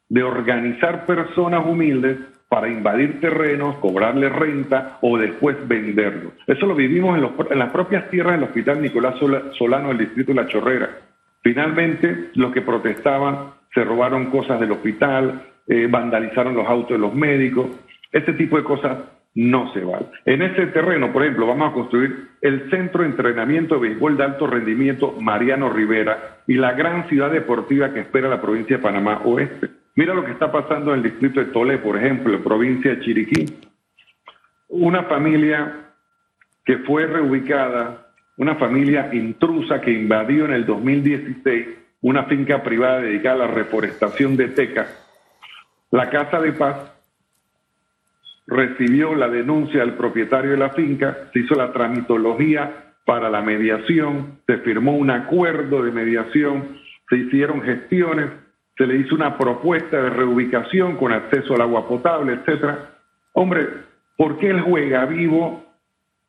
de 0.08 0.22
organizar 0.22 1.04
personas 1.04 1.66
humildes 1.66 2.16
para 2.50 2.68
invadir 2.68 3.20
terrenos, 3.20 3.76
cobrarle 3.76 4.28
renta 4.28 4.98
o 5.02 5.16
después 5.16 5.56
venderlos. 5.68 6.32
Eso 6.48 6.66
lo 6.66 6.74
vivimos 6.74 7.16
en, 7.16 7.58
las 7.58 7.70
propias 7.70 8.10
tierras 8.10 8.34
del 8.34 8.42
Hospital 8.42 8.82
Nicolás 8.82 9.14
Solano 9.56 9.88
del 9.88 9.98
Distrito 9.98 10.32
de 10.32 10.42
La 10.42 10.48
Chorrera. 10.48 10.90
Finalmente, 11.42 12.30
los 12.34 12.52
que 12.52 12.62
protestaban 12.62 13.52
se 13.72 13.84
robaron 13.84 14.32
cosas 14.32 14.58
del 14.58 14.72
hospital, 14.72 15.42
eh, 15.68 15.86
vandalizaron 15.88 16.56
los 16.56 16.66
autos 16.66 16.90
de 16.90 16.98
los 16.98 17.14
médicos. 17.14 17.68
Ese 18.10 18.32
tipo 18.32 18.56
de 18.56 18.64
cosas 18.64 18.98
no 19.36 19.72
se 19.72 19.84
vale. 19.84 20.06
En 20.24 20.42
ese 20.42 20.66
terreno, 20.66 21.12
por 21.12 21.22
ejemplo, 21.22 21.46
vamos 21.46 21.70
a 21.70 21.72
construir 21.72 22.30
el 22.42 22.68
Centro 22.68 23.04
de 23.04 23.10
Entrenamiento 23.10 23.76
de 23.76 23.82
Béisbol 23.82 24.16
de 24.16 24.24
Alto 24.24 24.48
Rendimiento 24.48 25.14
Mariano 25.20 25.70
Rivera 25.70 26.40
y 26.48 26.54
la 26.54 26.72
gran 26.72 27.08
ciudad 27.08 27.30
deportiva 27.30 27.92
que 27.92 28.00
espera 28.00 28.28
la 28.28 28.42
provincia 28.42 28.78
de 28.78 28.82
Panamá 28.82 29.20
Oeste. 29.24 29.79
Mira 30.00 30.14
lo 30.14 30.24
que 30.24 30.32
está 30.32 30.50
pasando 30.50 30.94
en 30.94 31.00
el 31.00 31.10
distrito 31.10 31.40
de 31.40 31.52
Tolé, 31.52 31.76
por 31.76 31.94
ejemplo, 31.94 32.42
provincia 32.42 32.94
de 32.94 33.00
Chiriquí. 33.00 33.44
Una 34.68 35.02
familia 35.02 35.92
que 36.64 36.78
fue 36.78 37.06
reubicada, 37.06 38.06
una 38.38 38.54
familia 38.54 39.10
intrusa 39.12 39.78
que 39.82 39.92
invadió 39.92 40.46
en 40.46 40.52
el 40.52 40.64
2016 40.64 41.68
una 42.00 42.24
finca 42.24 42.62
privada 42.62 43.00
dedicada 43.00 43.44
a 43.44 43.48
la 43.48 43.52
reforestación 43.52 44.38
de 44.38 44.48
Teca. 44.48 44.88
La 45.90 46.08
Casa 46.08 46.40
de 46.40 46.52
Paz 46.52 46.78
recibió 48.46 49.14
la 49.14 49.28
denuncia 49.28 49.80
del 49.80 49.98
propietario 49.98 50.52
de 50.52 50.56
la 50.56 50.70
finca, 50.70 51.28
se 51.30 51.40
hizo 51.40 51.54
la 51.54 51.74
tramitología 51.74 52.94
para 53.04 53.28
la 53.28 53.42
mediación, 53.42 54.40
se 54.46 54.56
firmó 54.60 54.96
un 54.96 55.10
acuerdo 55.10 55.82
de 55.82 55.92
mediación, 55.92 56.78
se 57.06 57.16
hicieron 57.18 57.60
gestiones 57.60 58.30
se 58.80 58.86
le 58.86 58.96
hizo 58.96 59.14
una 59.14 59.36
propuesta 59.36 60.00
de 60.00 60.08
reubicación 60.08 60.96
con 60.96 61.12
acceso 61.12 61.54
al 61.54 61.60
agua 61.60 61.86
potable, 61.86 62.32
etcétera. 62.32 62.92
Hombre, 63.34 63.68
¿por 64.16 64.38
qué 64.38 64.48
el 64.48 64.62
juega 64.62 65.04
vivo? 65.04 65.66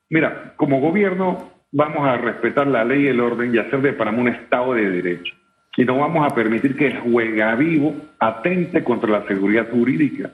Mira, 0.10 0.52
como 0.58 0.82
gobierno 0.82 1.50
vamos 1.72 2.06
a 2.06 2.18
respetar 2.18 2.68
la 2.68 2.84
ley 2.84 3.04
y 3.04 3.08
el 3.08 3.22
orden 3.22 3.56
y 3.56 3.58
hacer 3.58 3.80
de 3.80 3.94
Panamá 3.94 4.18
un 4.18 4.28
Estado 4.28 4.74
de 4.74 4.90
Derecho. 4.90 5.34
Y 5.78 5.86
no 5.86 5.98
vamos 6.00 6.30
a 6.30 6.36
permitir 6.36 6.76
que 6.76 6.88
el 6.88 7.00
juega 7.00 7.56
vivo 7.56 7.96
atente 8.20 8.84
contra 8.84 9.10
la 9.10 9.26
seguridad 9.28 9.70
jurídica. 9.72 10.30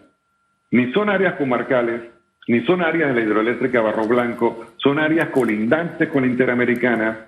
Ni 0.72 0.92
son 0.94 1.12
áreas 1.12 1.36
comarcales, 1.36 2.02
ni 2.48 2.62
son 2.62 2.82
áreas 2.82 3.14
de 3.14 3.22
la 3.22 3.28
hidroeléctrica 3.28 3.80
Barro 3.80 4.08
Blanco, 4.08 4.66
son 4.78 4.98
áreas 4.98 5.30
colindantes 5.30 6.10
con 6.10 6.24
la 6.24 6.30
Interamericana, 6.30 7.28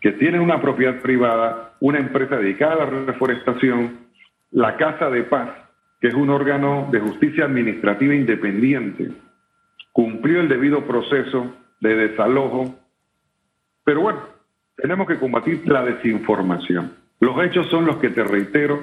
que 0.00 0.12
tienen 0.12 0.40
una 0.40 0.58
propiedad 0.58 1.02
privada, 1.02 1.74
una 1.80 1.98
empresa 1.98 2.38
dedicada 2.38 2.72
a 2.72 2.90
la 2.90 3.04
reforestación, 3.04 4.02
la 4.52 4.76
Casa 4.76 5.08
de 5.10 5.22
Paz, 5.24 5.50
que 6.00 6.08
es 6.08 6.14
un 6.14 6.30
órgano 6.30 6.88
de 6.90 7.00
justicia 7.00 7.46
administrativa 7.46 8.14
independiente, 8.14 9.10
cumplió 9.92 10.40
el 10.40 10.48
debido 10.48 10.86
proceso 10.86 11.54
de 11.80 11.96
desalojo, 11.96 12.74
pero 13.84 14.02
bueno, 14.02 14.20
tenemos 14.76 15.06
que 15.06 15.18
combatir 15.18 15.66
la 15.66 15.84
desinformación. 15.84 16.92
Los 17.20 17.42
hechos 17.44 17.66
son 17.68 17.86
los 17.86 17.96
que 17.96 18.10
te 18.10 18.24
reitero, 18.24 18.82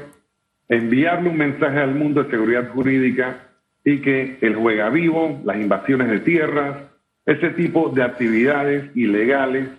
enviarle 0.68 1.30
un 1.30 1.38
mensaje 1.38 1.80
al 1.80 1.96
mundo 1.96 2.24
de 2.24 2.32
seguridad 2.32 2.70
jurídica 2.70 3.48
y 3.84 4.02
que 4.02 4.38
el 4.42 4.56
juega 4.56 4.90
vivo, 4.90 5.42
las 5.46 5.58
invasiones 5.58 6.10
de 6.10 6.20
tierras, 6.20 6.78
ese 7.26 7.50
tipo 7.52 7.90
de 7.90 8.04
actividades 8.04 8.96
ilegales 8.96 9.70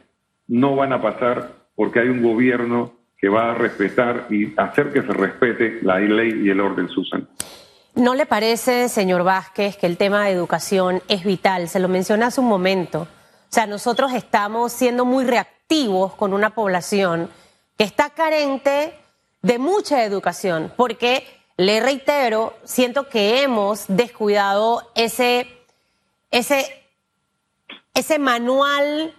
no 0.47 0.77
van 0.77 0.93
a 0.93 1.03
pasar 1.03 1.53
porque 1.75 2.01
hay 2.01 2.09
un 2.09 2.23
gobierno 2.23 3.00
que 3.21 3.29
va 3.29 3.51
a 3.51 3.55
respetar 3.55 4.27
y 4.31 4.55
hacer 4.59 4.93
que 4.93 5.03
se 5.03 5.13
respete 5.13 5.81
la 5.83 5.99
ley 5.99 6.43
y 6.43 6.51
el 6.51 6.61
orden, 6.61 6.89
Susan. 6.89 7.29
¿No 7.95 8.15
le 8.15 8.25
parece, 8.25 8.89
señor 8.89 9.25
Vázquez, 9.25 9.77
que 9.77 9.87
el 9.87 9.97
tema 9.97 10.25
de 10.25 10.33
educación 10.33 11.03
es 11.09 11.25
vital? 11.25 11.69
Se 11.69 11.81
lo 11.81 11.89
mencioné 11.89 12.25
hace 12.25 12.41
un 12.41 12.49
momento. 12.49 13.03
O 13.03 13.53
sea, 13.53 13.67
nosotros 13.67 14.13
estamos 14.15 14.73
siendo 14.73 15.05
muy 15.05 15.25
reactivos 15.25 16.15
con 16.15 16.33
una 16.33 16.51
población 16.51 17.29
que 17.77 17.85
está 17.85 18.11
carente 18.11 18.95
de 19.43 19.59
mucha 19.59 20.05
educación, 20.05 20.73
porque, 20.77 21.27
le 21.57 21.81
reitero, 21.81 22.55
siento 22.65 23.09
que 23.09 23.43
hemos 23.43 23.85
descuidado 23.89 24.91
ese, 24.95 25.47
ese, 26.31 26.87
ese 27.93 28.19
manual 28.19 29.15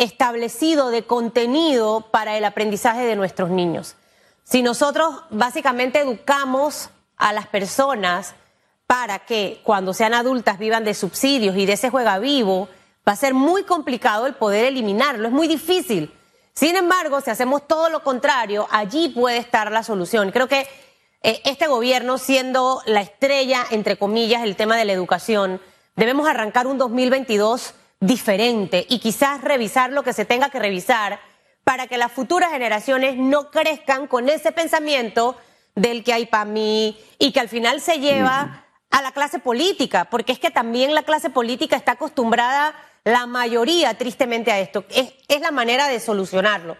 establecido 0.00 0.90
de 0.90 1.02
contenido 1.02 2.06
para 2.10 2.38
el 2.38 2.44
aprendizaje 2.46 3.02
de 3.02 3.16
nuestros 3.16 3.50
niños. 3.50 3.96
Si 4.44 4.62
nosotros 4.62 5.14
básicamente 5.28 6.00
educamos 6.00 6.88
a 7.18 7.34
las 7.34 7.46
personas 7.46 8.34
para 8.86 9.20
que 9.20 9.60
cuando 9.62 9.92
sean 9.92 10.14
adultas 10.14 10.58
vivan 10.58 10.84
de 10.84 10.94
subsidios 10.94 11.54
y 11.56 11.66
de 11.66 11.74
ese 11.74 11.90
juega 11.90 12.18
vivo, 12.18 12.68
va 13.06 13.12
a 13.12 13.16
ser 13.16 13.34
muy 13.34 13.64
complicado 13.64 14.26
el 14.26 14.34
poder 14.34 14.64
eliminarlo, 14.64 15.28
es 15.28 15.34
muy 15.34 15.46
difícil. 15.46 16.12
Sin 16.54 16.76
embargo, 16.76 17.20
si 17.20 17.30
hacemos 17.30 17.68
todo 17.68 17.90
lo 17.90 18.02
contrario, 18.02 18.66
allí 18.70 19.10
puede 19.10 19.36
estar 19.36 19.70
la 19.70 19.82
solución. 19.82 20.32
Creo 20.32 20.48
que 20.48 20.66
eh, 21.22 21.42
este 21.44 21.66
gobierno, 21.66 22.16
siendo 22.16 22.80
la 22.86 23.02
estrella, 23.02 23.66
entre 23.70 23.98
comillas, 23.98 24.44
el 24.44 24.56
tema 24.56 24.78
de 24.78 24.86
la 24.86 24.92
educación, 24.94 25.60
debemos 25.94 26.26
arrancar 26.26 26.66
un 26.66 26.78
2022 26.78 27.74
diferente 28.00 28.86
y 28.88 28.98
quizás 28.98 29.42
revisar 29.42 29.92
lo 29.92 30.02
que 30.02 30.12
se 30.12 30.24
tenga 30.24 30.50
que 30.50 30.58
revisar 30.58 31.20
para 31.64 31.86
que 31.86 31.98
las 31.98 32.10
futuras 32.10 32.50
generaciones 32.50 33.16
no 33.16 33.50
crezcan 33.50 34.06
con 34.06 34.28
ese 34.28 34.52
pensamiento 34.52 35.36
del 35.74 36.02
que 36.02 36.14
hay 36.14 36.26
para 36.26 36.46
mí 36.46 36.98
y 37.18 37.32
que 37.32 37.40
al 37.40 37.48
final 37.48 37.80
se 37.80 38.00
lleva 38.00 38.64
a 38.90 39.02
la 39.02 39.12
clase 39.12 39.38
política, 39.38 40.06
porque 40.10 40.32
es 40.32 40.38
que 40.38 40.50
también 40.50 40.94
la 40.94 41.04
clase 41.04 41.30
política 41.30 41.76
está 41.76 41.92
acostumbrada, 41.92 42.74
la 43.04 43.26
mayoría 43.26 43.94
tristemente 43.94 44.50
a 44.50 44.58
esto, 44.58 44.84
es, 44.90 45.12
es 45.28 45.40
la 45.40 45.52
manera 45.52 45.86
de 45.86 46.00
solucionarlo. 46.00 46.76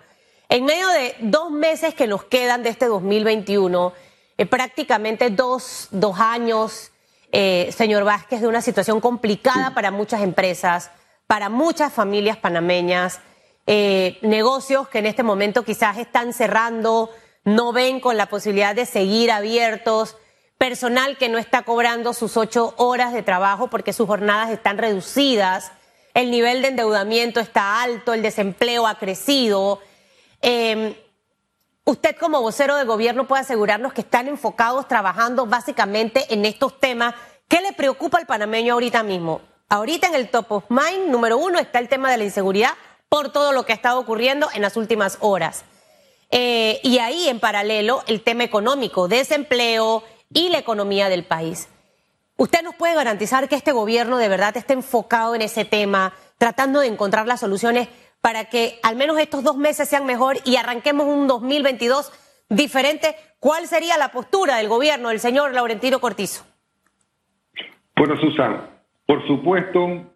En 0.48 0.64
medio 0.64 0.88
de 0.88 1.14
dos 1.20 1.52
meses 1.52 1.94
que 1.94 2.08
nos 2.08 2.24
quedan 2.24 2.64
de 2.64 2.70
este 2.70 2.86
2021, 2.86 3.92
eh, 4.36 4.46
prácticamente 4.46 5.30
dos, 5.30 5.86
dos 5.92 6.18
años, 6.18 6.90
eh, 7.30 7.72
señor 7.76 8.02
Vázquez, 8.02 8.40
de 8.40 8.48
una 8.48 8.60
situación 8.60 9.00
complicada 9.00 9.72
para 9.74 9.92
muchas 9.92 10.22
empresas, 10.22 10.90
para 11.30 11.48
muchas 11.48 11.92
familias 11.92 12.38
panameñas, 12.38 13.20
eh, 13.64 14.18
negocios 14.20 14.88
que 14.88 14.98
en 14.98 15.06
este 15.06 15.22
momento 15.22 15.62
quizás 15.62 15.96
están 15.96 16.32
cerrando, 16.32 17.08
no 17.44 17.72
ven 17.72 18.00
con 18.00 18.16
la 18.16 18.26
posibilidad 18.26 18.74
de 18.74 18.84
seguir 18.84 19.30
abiertos, 19.30 20.16
personal 20.58 21.18
que 21.18 21.28
no 21.28 21.38
está 21.38 21.62
cobrando 21.62 22.14
sus 22.14 22.36
ocho 22.36 22.74
horas 22.78 23.12
de 23.12 23.22
trabajo 23.22 23.70
porque 23.70 23.92
sus 23.92 24.08
jornadas 24.08 24.50
están 24.50 24.76
reducidas, 24.76 25.70
el 26.14 26.32
nivel 26.32 26.62
de 26.62 26.68
endeudamiento 26.70 27.38
está 27.38 27.80
alto, 27.80 28.12
el 28.12 28.22
desempleo 28.22 28.88
ha 28.88 28.98
crecido. 28.98 29.78
Em, 30.40 30.96
usted 31.84 32.16
como 32.16 32.42
vocero 32.42 32.74
de 32.74 32.82
gobierno 32.82 33.28
puede 33.28 33.42
asegurarnos 33.42 33.92
que 33.92 34.00
están 34.00 34.26
enfocados 34.26 34.88
trabajando 34.88 35.46
básicamente 35.46 36.34
en 36.34 36.44
estos 36.44 36.80
temas. 36.80 37.14
¿Qué 37.46 37.60
le 37.60 37.72
preocupa 37.72 38.18
al 38.18 38.26
panameño 38.26 38.74
ahorita 38.74 39.04
mismo? 39.04 39.42
Ahorita 39.72 40.08
en 40.08 40.16
el 40.16 40.28
top 40.30 40.50
of 40.50 40.64
mind, 40.68 41.08
número 41.10 41.38
uno, 41.38 41.60
está 41.60 41.78
el 41.78 41.88
tema 41.88 42.10
de 42.10 42.18
la 42.18 42.24
inseguridad 42.24 42.72
por 43.08 43.30
todo 43.30 43.52
lo 43.52 43.64
que 43.64 43.72
ha 43.72 43.76
estado 43.76 44.00
ocurriendo 44.00 44.48
en 44.52 44.62
las 44.62 44.76
últimas 44.76 45.16
horas. 45.20 45.64
Eh, 46.32 46.80
y 46.82 46.98
ahí, 46.98 47.28
en 47.28 47.38
paralelo, 47.38 48.02
el 48.08 48.22
tema 48.22 48.42
económico, 48.42 49.06
desempleo 49.06 50.02
y 50.34 50.48
la 50.48 50.58
economía 50.58 51.08
del 51.08 51.24
país. 51.24 51.68
¿Usted 52.36 52.62
nos 52.62 52.74
puede 52.74 52.96
garantizar 52.96 53.48
que 53.48 53.54
este 53.54 53.70
gobierno 53.70 54.18
de 54.18 54.28
verdad 54.28 54.56
esté 54.56 54.72
enfocado 54.72 55.36
en 55.36 55.42
ese 55.42 55.64
tema, 55.64 56.14
tratando 56.36 56.80
de 56.80 56.88
encontrar 56.88 57.28
las 57.28 57.38
soluciones 57.38 57.88
para 58.20 58.46
que 58.46 58.80
al 58.82 58.96
menos 58.96 59.20
estos 59.20 59.44
dos 59.44 59.56
meses 59.56 59.88
sean 59.88 60.04
mejor 60.04 60.38
y 60.44 60.56
arranquemos 60.56 61.06
un 61.06 61.28
2022 61.28 62.10
diferente? 62.48 63.14
¿Cuál 63.38 63.68
sería 63.68 63.96
la 63.98 64.10
postura 64.10 64.56
del 64.56 64.68
gobierno 64.68 65.10
del 65.10 65.20
señor 65.20 65.54
Laurentino 65.54 66.00
Cortizo? 66.00 66.44
Bueno, 67.94 68.16
Susana, 68.20 68.79
por 69.10 69.26
supuesto 69.26 70.06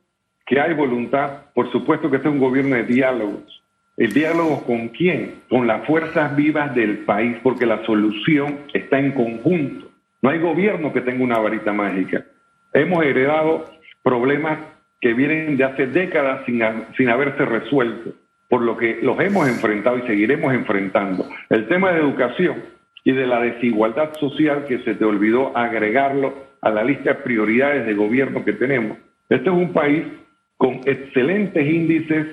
que 0.46 0.61
hay 0.61 0.72
voluntad, 0.72 1.46
por 1.52 1.68
supuesto 1.72 2.09
que 2.09 2.18
este 2.18 2.28
es 2.28 2.35
un 2.35 2.38
gobierno 2.38 2.76
de 2.76 2.85
diálogos. 2.85 3.61
¿El 3.96 4.12
diálogo 4.12 4.62
con 4.62 4.90
quién? 4.90 5.42
Con 5.50 5.66
las 5.66 5.85
fuerzas 5.85 6.37
vivas 6.37 6.72
del 6.76 6.98
país, 6.98 7.37
porque 7.42 7.66
la 7.66 7.85
solución 7.87 8.61
está 8.72 9.00
en 9.00 9.11
conjunto. 9.11 9.90
No 10.22 10.30
hay 10.30 10.38
gobierno 10.38 10.92
que 10.92 11.00
tenga 11.00 11.24
una 11.24 11.40
varita 11.40 11.72
mágica. 11.72 12.24
Hemos 12.72 13.04
heredado 13.04 13.64
problemas 14.04 14.61
que 15.00 15.12
vienen 15.12 15.57
de 15.57 15.64
hace 15.64 15.88
décadas 15.88 16.46
sin, 16.46 16.62
sin 16.96 17.09
haberse 17.09 17.44
resuelto, 17.44 18.12
por 18.48 18.62
lo 18.62 18.76
que 18.76 19.00
los 19.02 19.18
hemos 19.18 19.48
enfrentado 19.48 19.98
y 19.98 20.02
seguiremos 20.02 20.54
enfrentando. 20.54 21.28
El 21.50 21.66
tema 21.66 21.90
de 21.90 21.98
educación 21.98 22.62
y 23.02 23.11
de 23.11 23.26
la 23.26 23.40
desigualdad 23.40 24.14
social 24.20 24.66
que 24.68 24.78
se 24.85 24.94
te 24.94 25.04
olvidó 25.04 25.50
agregarlo 25.57 26.53
a 26.64 26.70
la 26.70 26.83
lista 26.83 27.11
de 27.11 27.14
prioridades 27.16 27.87
de 27.87 27.94
gobierno 27.94 28.44
que 28.44 28.55
tenemos. 28.55 28.96
Este 29.29 29.50
es 29.50 29.55
un 29.55 29.72
país 29.72 30.03
con 30.57 30.81
excelentes 30.87 31.66
índices 31.66 32.27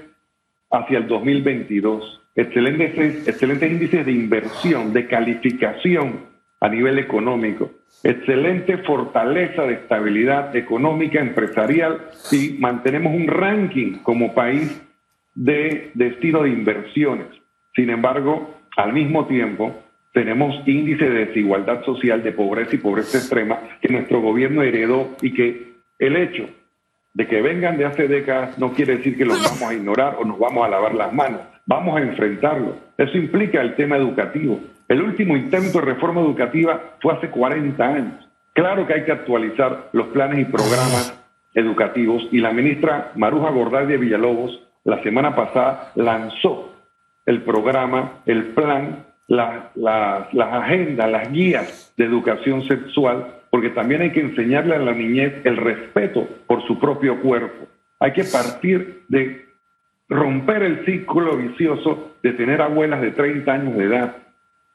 hacia 0.71 0.99
el 0.99 1.07
2022, 1.07 2.21
excelentes, 2.35 3.27
excelentes 3.27 3.69
índices 3.69 4.05
de 4.05 4.11
inversión, 4.13 4.93
de 4.93 5.05
calificación 5.07 6.31
a 6.61 6.69
nivel 6.69 6.97
económico, 6.99 7.71
excelente 8.03 8.77
fortaleza 8.77 9.63
de 9.63 9.73
estabilidad 9.73 10.55
económica, 10.55 11.19
empresarial 11.19 12.09
y 12.31 12.53
mantenemos 12.57 13.13
un 13.13 13.27
ranking 13.27 13.97
como 14.01 14.33
país 14.33 14.81
de 15.35 15.91
destino 15.93 16.43
de 16.43 16.49
inversiones. 16.51 17.27
Sin 17.75 17.89
embargo, 17.89 18.55
al 18.77 18.93
mismo 18.93 19.27
tiempo, 19.27 19.75
tenemos 20.13 20.55
índice 20.67 21.09
de 21.09 21.25
desigualdad 21.25 21.83
social, 21.83 22.23
de 22.23 22.31
pobreza 22.31 22.75
y 22.75 22.79
pobreza 22.79 23.17
extrema 23.17 23.59
que 23.81 23.89
nuestro 23.89 24.21
gobierno 24.21 24.61
heredó 24.61 25.09
y 25.21 25.33
que 25.33 25.73
el 25.99 26.15
hecho 26.17 26.49
de 27.13 27.27
que 27.27 27.41
vengan 27.41 27.77
de 27.77 27.85
hace 27.85 28.07
décadas 28.07 28.57
no 28.57 28.73
quiere 28.73 28.97
decir 28.97 29.17
que 29.17 29.25
los 29.25 29.41
vamos 29.41 29.61
a 29.61 29.73
ignorar 29.73 30.15
o 30.19 30.25
nos 30.25 30.39
vamos 30.39 30.65
a 30.65 30.69
lavar 30.69 30.95
las 30.95 31.13
manos. 31.13 31.41
Vamos 31.65 31.97
a 31.97 32.01
enfrentarlo. 32.01 32.75
Eso 32.97 33.17
implica 33.17 33.61
el 33.61 33.75
tema 33.75 33.97
educativo. 33.97 34.59
El 34.87 35.01
último 35.01 35.37
intento 35.37 35.79
de 35.79 35.85
reforma 35.85 36.21
educativa 36.21 36.95
fue 37.01 37.13
hace 37.13 37.29
40 37.29 37.83
años. 37.85 38.29
Claro 38.53 38.85
que 38.85 38.93
hay 38.93 39.05
que 39.05 39.11
actualizar 39.11 39.89
los 39.93 40.07
planes 40.07 40.39
y 40.39 40.45
programas 40.45 41.17
educativos 41.53 42.27
y 42.31 42.39
la 42.39 42.51
ministra 42.51 43.11
Maruja 43.15 43.51
de 43.85 43.97
Villalobos 43.97 44.67
la 44.83 45.01
semana 45.03 45.35
pasada 45.35 45.91
lanzó 45.95 46.73
el 47.25 47.43
programa, 47.43 48.21
el 48.25 48.45
plan, 48.47 49.05
las 49.35 50.53
agendas, 50.53 51.11
las 51.11 51.31
guías 51.31 51.93
de 51.97 52.05
educación 52.05 52.63
sexual 52.63 53.41
porque 53.51 53.69
también 53.69 54.01
hay 54.01 54.11
que 54.11 54.21
enseñarle 54.21 54.75
a 54.75 54.79
la 54.79 54.93
niñez 54.93 55.33
el 55.43 55.57
respeto 55.57 56.27
por 56.47 56.65
su 56.65 56.79
propio 56.79 57.21
cuerpo. 57.21 57.67
Hay 57.99 58.13
que 58.13 58.23
partir 58.23 59.03
de 59.09 59.45
romper 60.09 60.63
el 60.63 60.85
ciclo 60.85 61.37
vicioso 61.37 62.15
de 62.23 62.31
tener 62.31 62.61
abuelas 62.61 63.01
de 63.01 63.11
30 63.11 63.51
años 63.51 63.77
de 63.77 63.83
edad. 63.83 64.15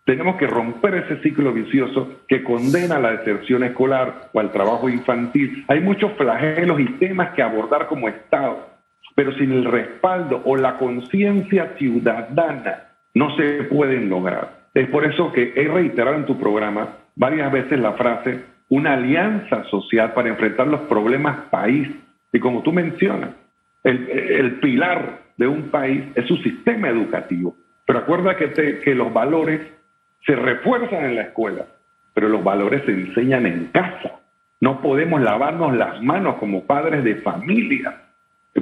Tenemos 0.04 0.36
que 0.36 0.46
romper 0.46 0.94
ese 0.94 1.20
ciclo 1.22 1.52
vicioso 1.52 2.20
que 2.28 2.44
condena 2.44 2.96
a 2.96 3.00
la 3.00 3.12
deserción 3.12 3.64
escolar 3.64 4.28
o 4.32 4.40
al 4.40 4.52
trabajo 4.52 4.88
infantil. 4.88 5.64
Hay 5.68 5.80
muchos 5.80 6.12
flagelos 6.12 6.78
y 6.78 6.84
temas 6.98 7.30
que 7.30 7.42
abordar 7.42 7.86
como 7.86 8.08
Estado, 8.08 8.68
pero 9.14 9.32
sin 9.32 9.52
el 9.52 9.64
respaldo 9.64 10.42
o 10.44 10.54
la 10.54 10.76
conciencia 10.76 11.74
ciudadana 11.78 12.85
no 13.16 13.34
se 13.34 13.64
pueden 13.64 14.10
lograr. 14.10 14.66
Es 14.74 14.88
por 14.88 15.06
eso 15.06 15.32
que 15.32 15.54
he 15.56 15.66
reiterado 15.68 16.16
en 16.16 16.26
tu 16.26 16.38
programa 16.38 16.98
varias 17.14 17.50
veces 17.50 17.80
la 17.80 17.94
frase 17.94 18.44
una 18.68 18.92
alianza 18.92 19.64
social 19.70 20.12
para 20.12 20.28
enfrentar 20.28 20.66
los 20.66 20.82
problemas 20.82 21.48
país. 21.48 21.88
Y 22.30 22.38
como 22.38 22.62
tú 22.62 22.72
mencionas, 22.74 23.30
el, 23.84 24.58
pilar 24.60 25.20
de 25.38 25.46
un 25.46 25.70
país 25.70 26.02
es 26.14 26.26
su 26.26 26.36
sistema 26.36 26.90
educativo. 26.90 27.56
Pero 27.86 28.00
acuerda 28.00 28.36
que, 28.36 28.80
que 28.80 28.94
los 28.94 29.10
valores 29.10 29.62
se 30.26 30.36
refuerzan 30.36 31.06
en 31.06 31.14
la 31.14 31.22
escuela, 31.22 31.64
pero 32.12 32.28
los 32.28 32.44
valores 32.44 32.82
se 32.84 32.92
enseñan 32.92 33.46
en 33.46 33.68
casa. 33.68 34.20
No 34.60 34.82
podemos 34.82 35.22
lavarnos 35.22 35.74
las 35.74 36.02
manos 36.02 36.34
como 36.34 36.64
padres 36.64 37.02
de 37.02 37.14
familia. 37.16 37.94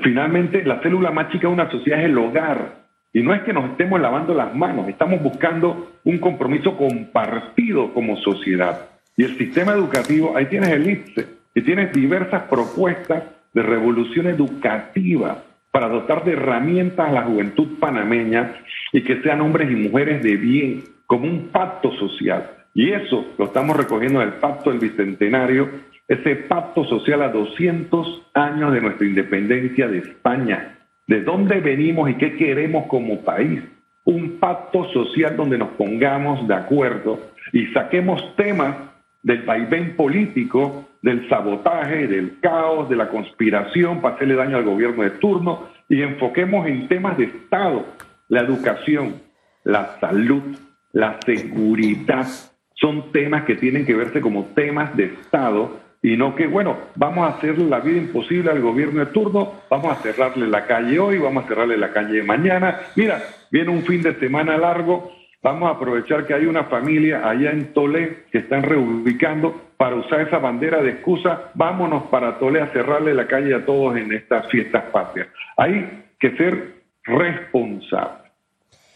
Finalmente, 0.00 0.62
la 0.64 0.80
célula 0.80 1.10
más 1.10 1.30
chica 1.30 1.48
de 1.48 1.54
una 1.54 1.70
sociedad 1.72 1.98
es 1.98 2.04
el 2.04 2.18
hogar. 2.18 2.83
Y 3.14 3.22
no 3.22 3.32
es 3.32 3.42
que 3.42 3.52
nos 3.52 3.70
estemos 3.70 4.00
lavando 4.00 4.34
las 4.34 4.54
manos, 4.54 4.88
estamos 4.88 5.22
buscando 5.22 5.92
un 6.02 6.18
compromiso 6.18 6.76
compartido 6.76 7.94
como 7.94 8.16
sociedad. 8.16 8.88
Y 9.16 9.22
el 9.22 9.38
sistema 9.38 9.72
educativo, 9.72 10.36
ahí 10.36 10.46
tienes 10.46 10.70
el 10.70 10.90
IPSE, 10.90 11.26
y 11.54 11.62
tienes 11.62 11.92
diversas 11.92 12.42
propuestas 12.42 13.22
de 13.52 13.62
revolución 13.62 14.26
educativa 14.26 15.44
para 15.70 15.88
dotar 15.88 16.24
de 16.24 16.32
herramientas 16.32 17.08
a 17.08 17.12
la 17.12 17.22
juventud 17.22 17.78
panameña 17.78 18.56
y 18.92 19.02
que 19.02 19.22
sean 19.22 19.40
hombres 19.40 19.70
y 19.70 19.76
mujeres 19.76 20.20
de 20.22 20.36
bien, 20.36 20.82
como 21.06 21.26
un 21.26 21.48
pacto 21.48 21.92
social. 21.92 22.50
Y 22.74 22.90
eso 22.90 23.26
lo 23.38 23.44
estamos 23.44 23.76
recogiendo 23.76 24.20
en 24.20 24.28
el 24.28 24.34
pacto 24.34 24.70
del 24.70 24.80
Bicentenario, 24.80 25.68
ese 26.08 26.34
pacto 26.34 26.84
social 26.84 27.22
a 27.22 27.28
200 27.28 28.30
años 28.34 28.72
de 28.72 28.80
nuestra 28.80 29.06
independencia 29.06 29.86
de 29.86 29.98
España. 29.98 30.78
¿De 31.06 31.20
dónde 31.20 31.60
venimos 31.60 32.08
y 32.10 32.14
qué 32.14 32.34
queremos 32.36 32.86
como 32.86 33.20
país? 33.20 33.62
Un 34.04 34.38
pacto 34.38 34.84
social 34.92 35.36
donde 35.36 35.58
nos 35.58 35.70
pongamos 35.70 36.48
de 36.48 36.54
acuerdo 36.54 37.20
y 37.52 37.66
saquemos 37.68 38.34
temas 38.36 38.76
del 39.22 39.42
vaivén 39.42 39.96
político, 39.96 40.88
del 41.02 41.28
sabotaje, 41.28 42.06
del 42.06 42.40
caos, 42.40 42.88
de 42.88 42.96
la 42.96 43.08
conspiración 43.08 44.00
para 44.00 44.16
hacerle 44.16 44.34
daño 44.34 44.56
al 44.56 44.64
gobierno 44.64 45.02
de 45.02 45.10
turno 45.10 45.68
y 45.88 46.00
enfoquemos 46.00 46.66
en 46.66 46.88
temas 46.88 47.18
de 47.18 47.24
Estado, 47.24 47.84
la 48.28 48.40
educación, 48.40 49.16
la 49.64 49.98
salud, 50.00 50.56
la 50.92 51.18
seguridad. 51.24 52.26
Son 52.74 53.12
temas 53.12 53.44
que 53.44 53.56
tienen 53.56 53.84
que 53.84 53.94
verse 53.94 54.22
como 54.22 54.46
temas 54.54 54.96
de 54.96 55.04
Estado 55.04 55.83
y 56.04 56.18
no 56.18 56.34
que, 56.34 56.46
bueno, 56.46 56.76
vamos 56.96 57.26
a 57.26 57.38
hacer 57.38 57.58
la 57.58 57.80
vida 57.80 57.96
imposible 57.96 58.50
al 58.50 58.60
gobierno 58.60 59.00
de 59.00 59.06
turno, 59.06 59.54
vamos 59.70 59.90
a 59.90 60.02
cerrarle 60.02 60.46
la 60.46 60.66
calle 60.66 60.98
hoy, 60.98 61.16
vamos 61.16 61.44
a 61.44 61.48
cerrarle 61.48 61.78
la 61.78 61.94
calle 61.94 62.22
mañana. 62.22 62.78
Mira, 62.94 63.22
viene 63.50 63.70
un 63.70 63.82
fin 63.84 64.02
de 64.02 64.14
semana 64.16 64.58
largo, 64.58 65.10
Vamos 65.44 65.68
a 65.68 65.72
aprovechar 65.76 66.26
que 66.26 66.32
hay 66.32 66.46
una 66.46 66.64
familia 66.64 67.28
allá 67.28 67.50
en 67.50 67.74
Tolé 67.74 68.24
que 68.32 68.38
están 68.38 68.62
reubicando 68.62 69.54
para 69.76 69.94
usar 69.94 70.22
esa 70.22 70.38
bandera 70.38 70.80
de 70.80 70.92
excusa. 70.92 71.50
Vámonos 71.52 72.04
para 72.04 72.38
Tolé 72.38 72.62
a 72.62 72.68
cerrarle 72.68 73.12
la 73.12 73.26
calle 73.26 73.54
a 73.54 73.66
todos 73.66 73.94
en 73.98 74.10
estas 74.14 74.48
fiestas 74.48 74.84
patrias. 74.84 75.28
Hay 75.58 76.06
que 76.18 76.34
ser 76.38 76.76
responsables. 77.04 78.32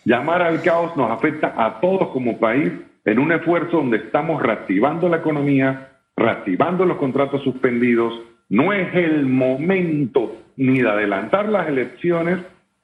Llamar 0.07 0.41
al 0.41 0.63
caos 0.63 0.97
nos 0.97 1.11
afecta 1.11 1.53
a 1.55 1.83
todos 1.83 2.09
como 2.09 2.39
país 2.39 2.73
en 3.05 3.19
un 3.19 3.31
esfuerzo 3.31 3.77
donde 3.77 3.99
estamos 3.99 4.43
reactivando 4.43 5.07
la 5.11 5.19
economía, 5.19 5.88
reactivando 6.19 6.85
los 6.85 6.99
contratos 6.99 7.43
suspendidos. 7.43 8.13
No 8.49 8.73
es 8.73 8.95
el 8.95 9.27
momento 9.27 10.37
ni 10.57 10.81
de 10.81 10.89
adelantar 10.89 11.49
las 11.49 11.69
elecciones, 11.69 12.39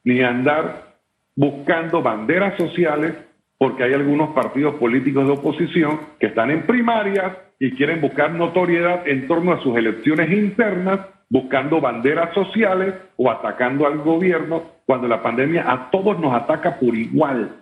ni 0.05 0.23
andar 0.23 0.95
buscando 1.35 2.03
banderas 2.03 2.57
sociales 2.57 3.15
porque 3.59 3.85
hay 3.85 3.95
algunos 3.95 4.31
partidos 4.31 4.75
políticos 4.77 5.27
de 5.27 5.33
oposición 5.33 6.01
que 6.19 6.27
están 6.27 6.51
en 6.51 6.63
primarias 6.63 7.37
y 7.59 7.73
quieren 7.73 8.01
buscar 8.01 8.33
notoriedad 8.33 9.07
en 9.07 9.27
torno 9.27 9.53
a 9.53 9.63
sus 9.63 9.77
elecciones 9.77 10.31
internas, 10.31 11.01
buscando 11.31 11.81
banderas 11.81 12.35
sociales 12.35 12.95
o 13.17 13.31
atacando 13.31 13.87
al 13.87 13.99
gobierno, 13.99 14.65
cuando 14.87 15.09
la 15.09 15.23
pandemia 15.23 15.71
a 15.71 15.91
todos 15.91 16.19
nos 16.21 16.35
ataca 16.35 16.79
por 16.79 16.95
igual. 16.95 17.53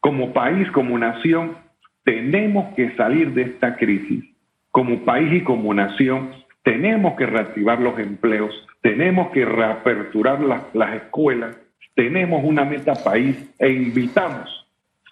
Como 0.00 0.32
país, 0.32 0.70
como 0.70 0.98
nación, 0.98 1.56
tenemos 2.04 2.74
que 2.74 2.94
salir 2.94 3.32
de 3.32 3.42
esta 3.42 3.76
crisis. 3.76 4.31
Como 4.72 5.04
país 5.04 5.32
y 5.32 5.44
como 5.44 5.72
nación, 5.72 6.32
tenemos 6.64 7.14
que 7.16 7.26
reactivar 7.26 7.80
los 7.80 7.98
empleos, 7.98 8.52
tenemos 8.80 9.30
que 9.30 9.44
reaperturar 9.44 10.40
las, 10.40 10.94
escuelas, 10.94 11.56
tenemos 11.94 12.42
una 12.44 12.64
meta 12.64 12.94
país 12.94 13.36
e 13.58 13.70
invitamos 13.70 14.48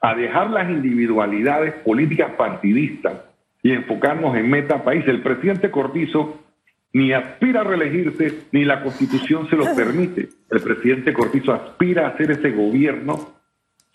a 0.01 0.15
dejar 0.15 0.51
las 0.51 0.69
individualidades 0.69 1.75
políticas 1.85 2.33
partidistas 2.33 3.15
y 3.63 3.73
enfocarnos 3.73 4.37
en 4.37 4.51
meta 4.51 4.83
país. 4.83 5.05
El 5.07 5.23
presidente 5.23 5.71
Cortizo 5.71 6.41
ni 6.93 7.13
aspira 7.13 7.61
a 7.61 7.65
reelegirse, 7.65 8.47
ni 8.53 8.65
la 8.65 8.83
constitución 8.83 9.49
se 9.49 9.57
lo 9.57 9.75
permite. 9.77 10.29
El 10.51 10.61
presidente 10.61 11.13
Cortizo 11.13 11.53
aspira 11.53 12.07
a 12.07 12.09
hacer 12.11 12.33
ese 12.33 12.51
gobierno 12.51 13.35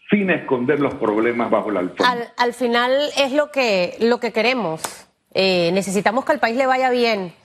sin 0.09 0.29
esconder 0.29 0.79
los 0.79 0.93
problemas 0.95 1.49
bajo 1.49 1.71
la 1.71 1.79
alfombra. 1.79 2.31
Al, 2.37 2.53
final 2.53 2.91
es 3.17 3.33
lo 3.33 3.51
que, 3.51 3.95
lo 3.99 4.19
que 4.19 4.31
queremos. 4.31 5.04
Eh, 5.37 5.69
necesitamos 5.73 6.23
que 6.23 6.31
al 6.31 6.39
país 6.39 6.55
le 6.55 6.65
vaya 6.65 6.89
bien. 6.89 7.35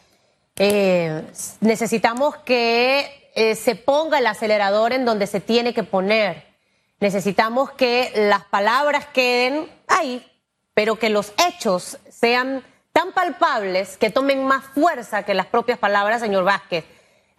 Eh, 0.56 1.24
necesitamos 1.60 2.36
que 2.36 3.32
eh, 3.34 3.56
se 3.56 3.74
ponga 3.74 4.18
el 4.18 4.26
acelerador 4.28 4.92
en 4.92 5.04
donde 5.04 5.26
se 5.26 5.40
tiene 5.40 5.74
que 5.74 5.82
poner. 5.82 6.46
Necesitamos 7.00 7.72
que 7.72 8.12
las 8.14 8.44
palabras 8.44 9.06
queden 9.06 9.68
ahí, 9.88 10.24
pero 10.72 11.00
que 11.00 11.10
los 11.10 11.32
hechos 11.48 11.98
sean 12.08 12.62
tan 12.92 13.10
palpables 13.10 13.96
que 13.96 14.10
tomen 14.10 14.44
más 14.44 14.64
fuerza 14.66 15.24
que 15.24 15.34
las 15.34 15.46
propias 15.46 15.78
palabras, 15.78 16.20
señor 16.20 16.44
Vázquez. 16.44 16.84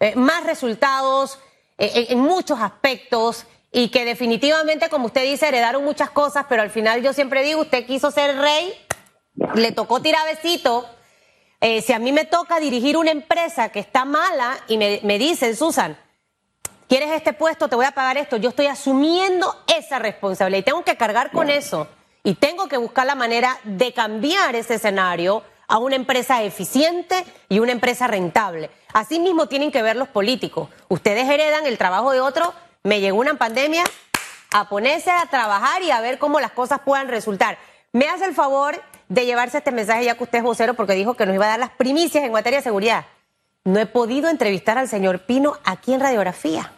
Eh, 0.00 0.14
más 0.16 0.44
resultados 0.44 1.38
en, 1.78 2.18
muchos 2.18 2.60
aspectos 2.60 3.46
y 3.72 3.88
que 3.88 4.04
definitivamente, 4.04 4.90
como 4.90 5.06
usted 5.06 5.22
dice, 5.22 5.48
heredaron 5.48 5.82
muchas 5.82 6.10
cosas, 6.10 6.44
pero 6.46 6.60
al 6.60 6.70
final 6.70 7.02
yo 7.02 7.14
siempre 7.14 7.42
digo, 7.42 7.62
usted 7.62 7.86
quiso 7.86 8.10
ser 8.10 8.36
rey, 8.36 8.74
le 9.54 9.72
tocó 9.72 10.00
tirar 10.00 10.24
besito. 10.26 10.88
Eh, 11.60 11.80
si 11.82 11.92
a 11.92 11.98
mí 11.98 12.12
me 12.12 12.24
toca 12.24 12.58
dirigir 12.58 12.96
una 12.96 13.10
empresa 13.10 13.68
que 13.68 13.80
está 13.80 14.04
mala 14.04 14.58
y 14.68 14.76
me, 14.76 15.00
me 15.04 15.18
dicen, 15.18 15.56
Susan, 15.56 15.96
¿quieres 16.88 17.12
este 17.12 17.32
puesto? 17.32 17.68
Te 17.68 17.76
voy 17.76 17.86
a 17.86 17.92
pagar 17.92 18.16
esto. 18.16 18.36
Yo 18.36 18.48
estoy 18.48 18.66
asumiendo 18.66 19.54
esa 19.66 19.98
responsabilidad 19.98 20.60
y 20.60 20.64
tengo 20.64 20.84
que 20.84 20.96
cargar 20.96 21.30
con 21.30 21.50
eso. 21.50 21.86
Y 22.24 22.34
tengo 22.34 22.68
que 22.68 22.76
buscar 22.76 23.06
la 23.06 23.14
manera 23.14 23.58
de 23.64 23.92
cambiar 23.92 24.54
ese 24.54 24.74
escenario 24.74 25.42
a 25.68 25.78
una 25.78 25.96
empresa 25.96 26.42
eficiente 26.42 27.24
y 27.48 27.58
una 27.58 27.72
empresa 27.72 28.06
rentable. 28.06 28.70
Así 28.92 29.18
mismo 29.18 29.46
tienen 29.46 29.72
que 29.72 29.82
ver 29.82 29.96
los 29.96 30.08
políticos. 30.08 30.68
Ustedes 30.88 31.28
heredan 31.28 31.66
el 31.66 31.78
trabajo 31.78 32.12
de 32.12 32.20
otro. 32.20 32.52
Me 32.82 33.00
llegó 33.00 33.18
una 33.18 33.34
pandemia 33.34 33.84
a 34.52 34.68
ponerse 34.68 35.10
a 35.10 35.26
trabajar 35.26 35.82
y 35.82 35.90
a 35.90 36.00
ver 36.00 36.18
cómo 36.18 36.40
las 36.40 36.52
cosas 36.52 36.80
puedan 36.84 37.08
resultar. 37.08 37.58
Me 37.92 38.06
hace 38.08 38.26
el 38.26 38.34
favor 38.34 38.80
de 39.12 39.26
llevarse 39.26 39.58
este 39.58 39.72
mensaje 39.72 40.06
ya 40.06 40.16
que 40.16 40.24
usted 40.24 40.38
es 40.38 40.44
vocero 40.44 40.72
porque 40.72 40.94
dijo 40.94 41.12
que 41.14 41.26
nos 41.26 41.34
iba 41.34 41.44
a 41.44 41.50
dar 41.50 41.60
las 41.60 41.70
primicias 41.70 42.24
en 42.24 42.32
materia 42.32 42.60
de 42.60 42.64
seguridad. 42.64 43.04
No 43.62 43.78
he 43.78 43.84
podido 43.84 44.30
entrevistar 44.30 44.78
al 44.78 44.88
señor 44.88 45.26
Pino 45.26 45.58
aquí 45.64 45.92
en 45.92 46.00
radiografía, 46.00 46.72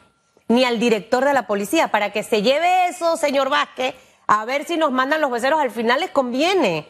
ni 0.48 0.64
al 0.64 0.80
director 0.80 1.24
de 1.24 1.32
la 1.32 1.46
policía, 1.46 1.88
para 1.88 2.10
que 2.10 2.24
se 2.24 2.42
lleve 2.42 2.88
eso, 2.88 3.16
señor 3.16 3.50
Vázquez, 3.50 3.94
a 4.26 4.44
ver 4.44 4.64
si 4.64 4.76
nos 4.76 4.90
mandan 4.90 5.20
los 5.20 5.30
voceros, 5.30 5.60
al 5.60 5.70
final 5.70 6.00
les 6.00 6.10
conviene, 6.10 6.88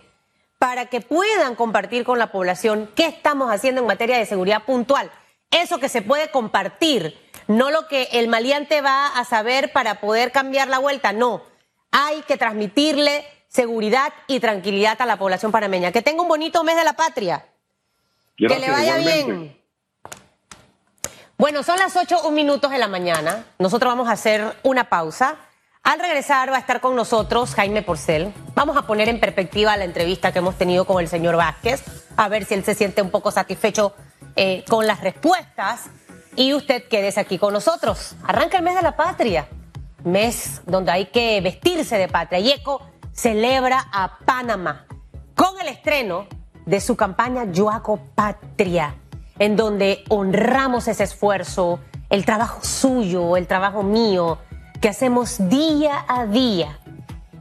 para 0.59 0.87
que 0.87 1.03
puedan 1.03 1.57
compartir 1.57 2.05
con 2.05 2.19
la 2.19 2.33
población 2.33 2.91
qué 2.95 3.05
estamos 3.05 3.53
haciendo 3.53 3.83
en 3.83 3.87
materia 3.87 4.17
de 4.17 4.25
seguridad 4.25 4.65
puntual. 4.65 5.11
Eso 5.51 5.79
que 5.79 5.91
se 5.91 6.01
puede 6.01 6.31
compartir, 6.31 7.19
no 7.49 7.71
lo 7.71 7.87
que 7.87 8.09
el 8.13 8.29
maleante 8.29 8.81
va 8.81 9.09
a 9.09 9.25
saber 9.27 9.73
para 9.73 10.01
poder 10.01 10.33
cambiar 10.33 10.69
la 10.69 10.79
vuelta, 10.79 11.13
no. 11.13 11.43
Hay 11.93 12.23
que 12.23 12.39
transmitirle 12.39 13.27
seguridad 13.55 14.13
y 14.27 14.41
tranquilidad 14.41 15.01
a 15.01 15.07
la 15.07 15.17
población 15.17 15.53
panameña. 15.53 15.93
Que 15.93 16.03
tenga 16.03 16.23
un 16.23 16.29
bonito 16.29 16.65
mes 16.65 16.77
de 16.77 16.85
la 16.85 16.95
patria. 16.95 17.47
que 18.37 18.59
le 18.59 18.71
vaya 18.71 18.97
bien. 18.97 19.57
Bueno, 21.39 21.63
son 21.63 21.79
las 21.79 21.95
8, 21.97 22.23
un 22.27 22.35
minutos 22.35 22.71
de 22.71 22.79
la 22.79 22.89
mañana. 22.89 23.45
Nosotros 23.59 23.93
vamos 23.93 24.09
a 24.09 24.13
hacer 24.13 24.57
una 24.65 24.89
pausa. 24.89 25.37
Al 25.85 26.01
regresar 26.01 26.51
va 26.51 26.57
a 26.57 26.61
estar 26.61 26.81
con 26.81 26.97
nosotros 26.97 27.55
Jaime 27.55 27.83
Porcel. 27.83 28.33
Vamos 28.55 28.77
a 28.77 28.87
poner 28.87 29.09
en 29.09 29.21
perspectiva 29.21 29.77
la 29.77 29.85
entrevista 29.85 30.33
que 30.33 30.41
hemos 30.41 30.57
tenido 30.57 30.85
con 30.85 31.01
el 31.01 31.09
señor 31.09 31.37
Vázquez, 31.37 31.85
a 32.17 32.29
ver 32.29 32.47
si 32.47 32.55
él 32.55 32.65
se 32.65 32.75
siente 32.75 33.03
un 33.03 33.11
poco 33.11 33.31
satisfecho 33.31 33.95
eh, 34.35 34.65
con 34.69 34.87
las 34.87 35.01
respuestas. 35.01 35.91
Y 36.37 36.55
usted 36.55 36.89
quédese 36.89 37.21
aquí 37.21 37.39
con 37.39 37.53
nosotros. 37.53 38.17
Arranca 38.27 38.57
el 38.57 38.65
mes 38.65 38.75
de 38.75 38.83
la 38.83 38.97
patria, 38.97 39.47
mes 40.03 40.63
donde 40.67 40.91
hay 40.91 41.07
que 41.07 41.41
vestirse 41.41 41.99
de 41.99 42.09
patria. 42.09 42.41
Y 42.41 42.51
ECO 42.51 42.81
celebra 43.15 43.87
a 43.93 44.19
Panamá 44.25 44.87
con 45.35 45.61
el 45.61 45.69
estreno 45.69 46.27
de 46.67 46.81
su 46.81 46.97
campaña 46.97 47.45
Yo 47.51 47.71
patria, 48.15 48.97
en 49.39 49.57
donde 49.57 50.05
honramos 50.09 50.89
ese 50.89 51.05
esfuerzo, 51.05 51.81
el 52.11 52.25
trabajo 52.25 52.61
suyo, 52.63 53.37
el 53.37 53.47
trabajo 53.47 53.83
mío 53.83 54.39
que 54.81 54.89
hacemos 54.89 55.49
día 55.49 56.05
a 56.09 56.27
día 56.27 56.79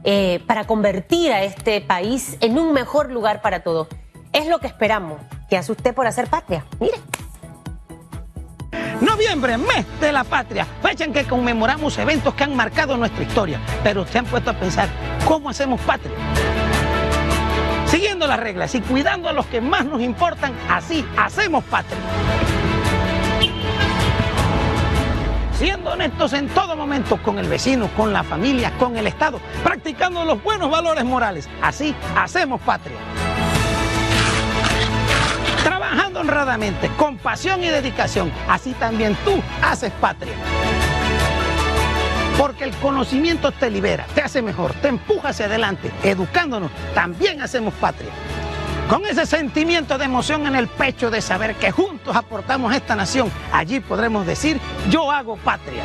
eh, 0.04 0.42
para 0.46 0.66
convertir 0.66 1.32
a 1.32 1.42
este 1.42 1.80
país 1.80 2.36
en 2.40 2.58
un 2.58 2.72
mejor 2.72 3.10
lugar 3.10 3.42
para 3.42 3.62
todos. 3.62 3.88
Es 4.32 4.46
lo 4.46 4.58
que 4.58 4.66
esperamos 4.66 5.20
que 5.48 5.56
hace 5.56 5.72
usted 5.72 5.94
por 5.94 6.06
hacer 6.06 6.28
patria. 6.28 6.64
Mire. 6.80 6.96
Noviembre, 9.00 9.58
mes 9.58 9.84
de 10.00 10.12
la 10.12 10.24
patria, 10.24 10.66
fecha 10.82 11.04
en 11.04 11.12
que 11.12 11.24
conmemoramos 11.24 11.98
eventos 11.98 12.34
que 12.34 12.44
han 12.44 12.56
marcado 12.56 12.96
nuestra 12.96 13.22
historia. 13.22 13.60
Pero 13.82 14.02
usted 14.02 14.20
han 14.20 14.26
puesto 14.26 14.50
a 14.50 14.54
pensar, 14.54 14.88
¿cómo 15.24 15.50
hacemos 15.50 15.80
patria? 15.80 16.16
Siguiendo 17.86 18.26
las 18.26 18.40
reglas 18.40 18.74
y 18.74 18.80
cuidando 18.80 19.28
a 19.28 19.32
los 19.32 19.46
que 19.46 19.60
más 19.60 19.84
nos 19.84 20.00
importan, 20.00 20.52
así 20.68 21.04
hacemos 21.16 21.64
patria. 21.64 21.98
siendo 25.64 25.92
honestos 25.92 26.34
en 26.34 26.48
todo 26.48 26.76
momento 26.76 27.16
con 27.22 27.38
el 27.38 27.48
vecino, 27.48 27.88
con 27.96 28.12
la 28.12 28.22
familia, 28.22 28.72
con 28.78 28.98
el 28.98 29.06
Estado, 29.06 29.40
practicando 29.62 30.24
los 30.24 30.42
buenos 30.42 30.70
valores 30.70 31.04
morales. 31.04 31.48
Así 31.62 31.94
hacemos 32.16 32.60
patria. 32.60 32.98
Honradamente, 36.24 36.88
con 36.96 37.18
pasión 37.18 37.62
y 37.62 37.68
dedicación, 37.68 38.32
así 38.48 38.72
también 38.72 39.14
tú 39.26 39.42
haces 39.62 39.92
patria. 39.92 40.32
Porque 42.38 42.64
el 42.64 42.74
conocimiento 42.76 43.52
te 43.52 43.68
libera, 43.68 44.06
te 44.14 44.22
hace 44.22 44.40
mejor, 44.40 44.72
te 44.80 44.88
empuja 44.88 45.28
hacia 45.28 45.44
adelante. 45.44 45.92
Educándonos, 46.02 46.70
también 46.94 47.42
hacemos 47.42 47.74
patria. 47.74 48.08
Con 48.88 49.04
ese 49.04 49.26
sentimiento 49.26 49.98
de 49.98 50.06
emoción 50.06 50.46
en 50.46 50.56
el 50.56 50.66
pecho 50.66 51.10
de 51.10 51.20
saber 51.20 51.56
que 51.56 51.70
juntos 51.70 52.16
aportamos 52.16 52.74
esta 52.74 52.96
nación, 52.96 53.30
allí 53.52 53.80
podremos 53.80 54.24
decir, 54.24 54.58
yo 54.88 55.10
hago 55.10 55.36
patria. 55.36 55.82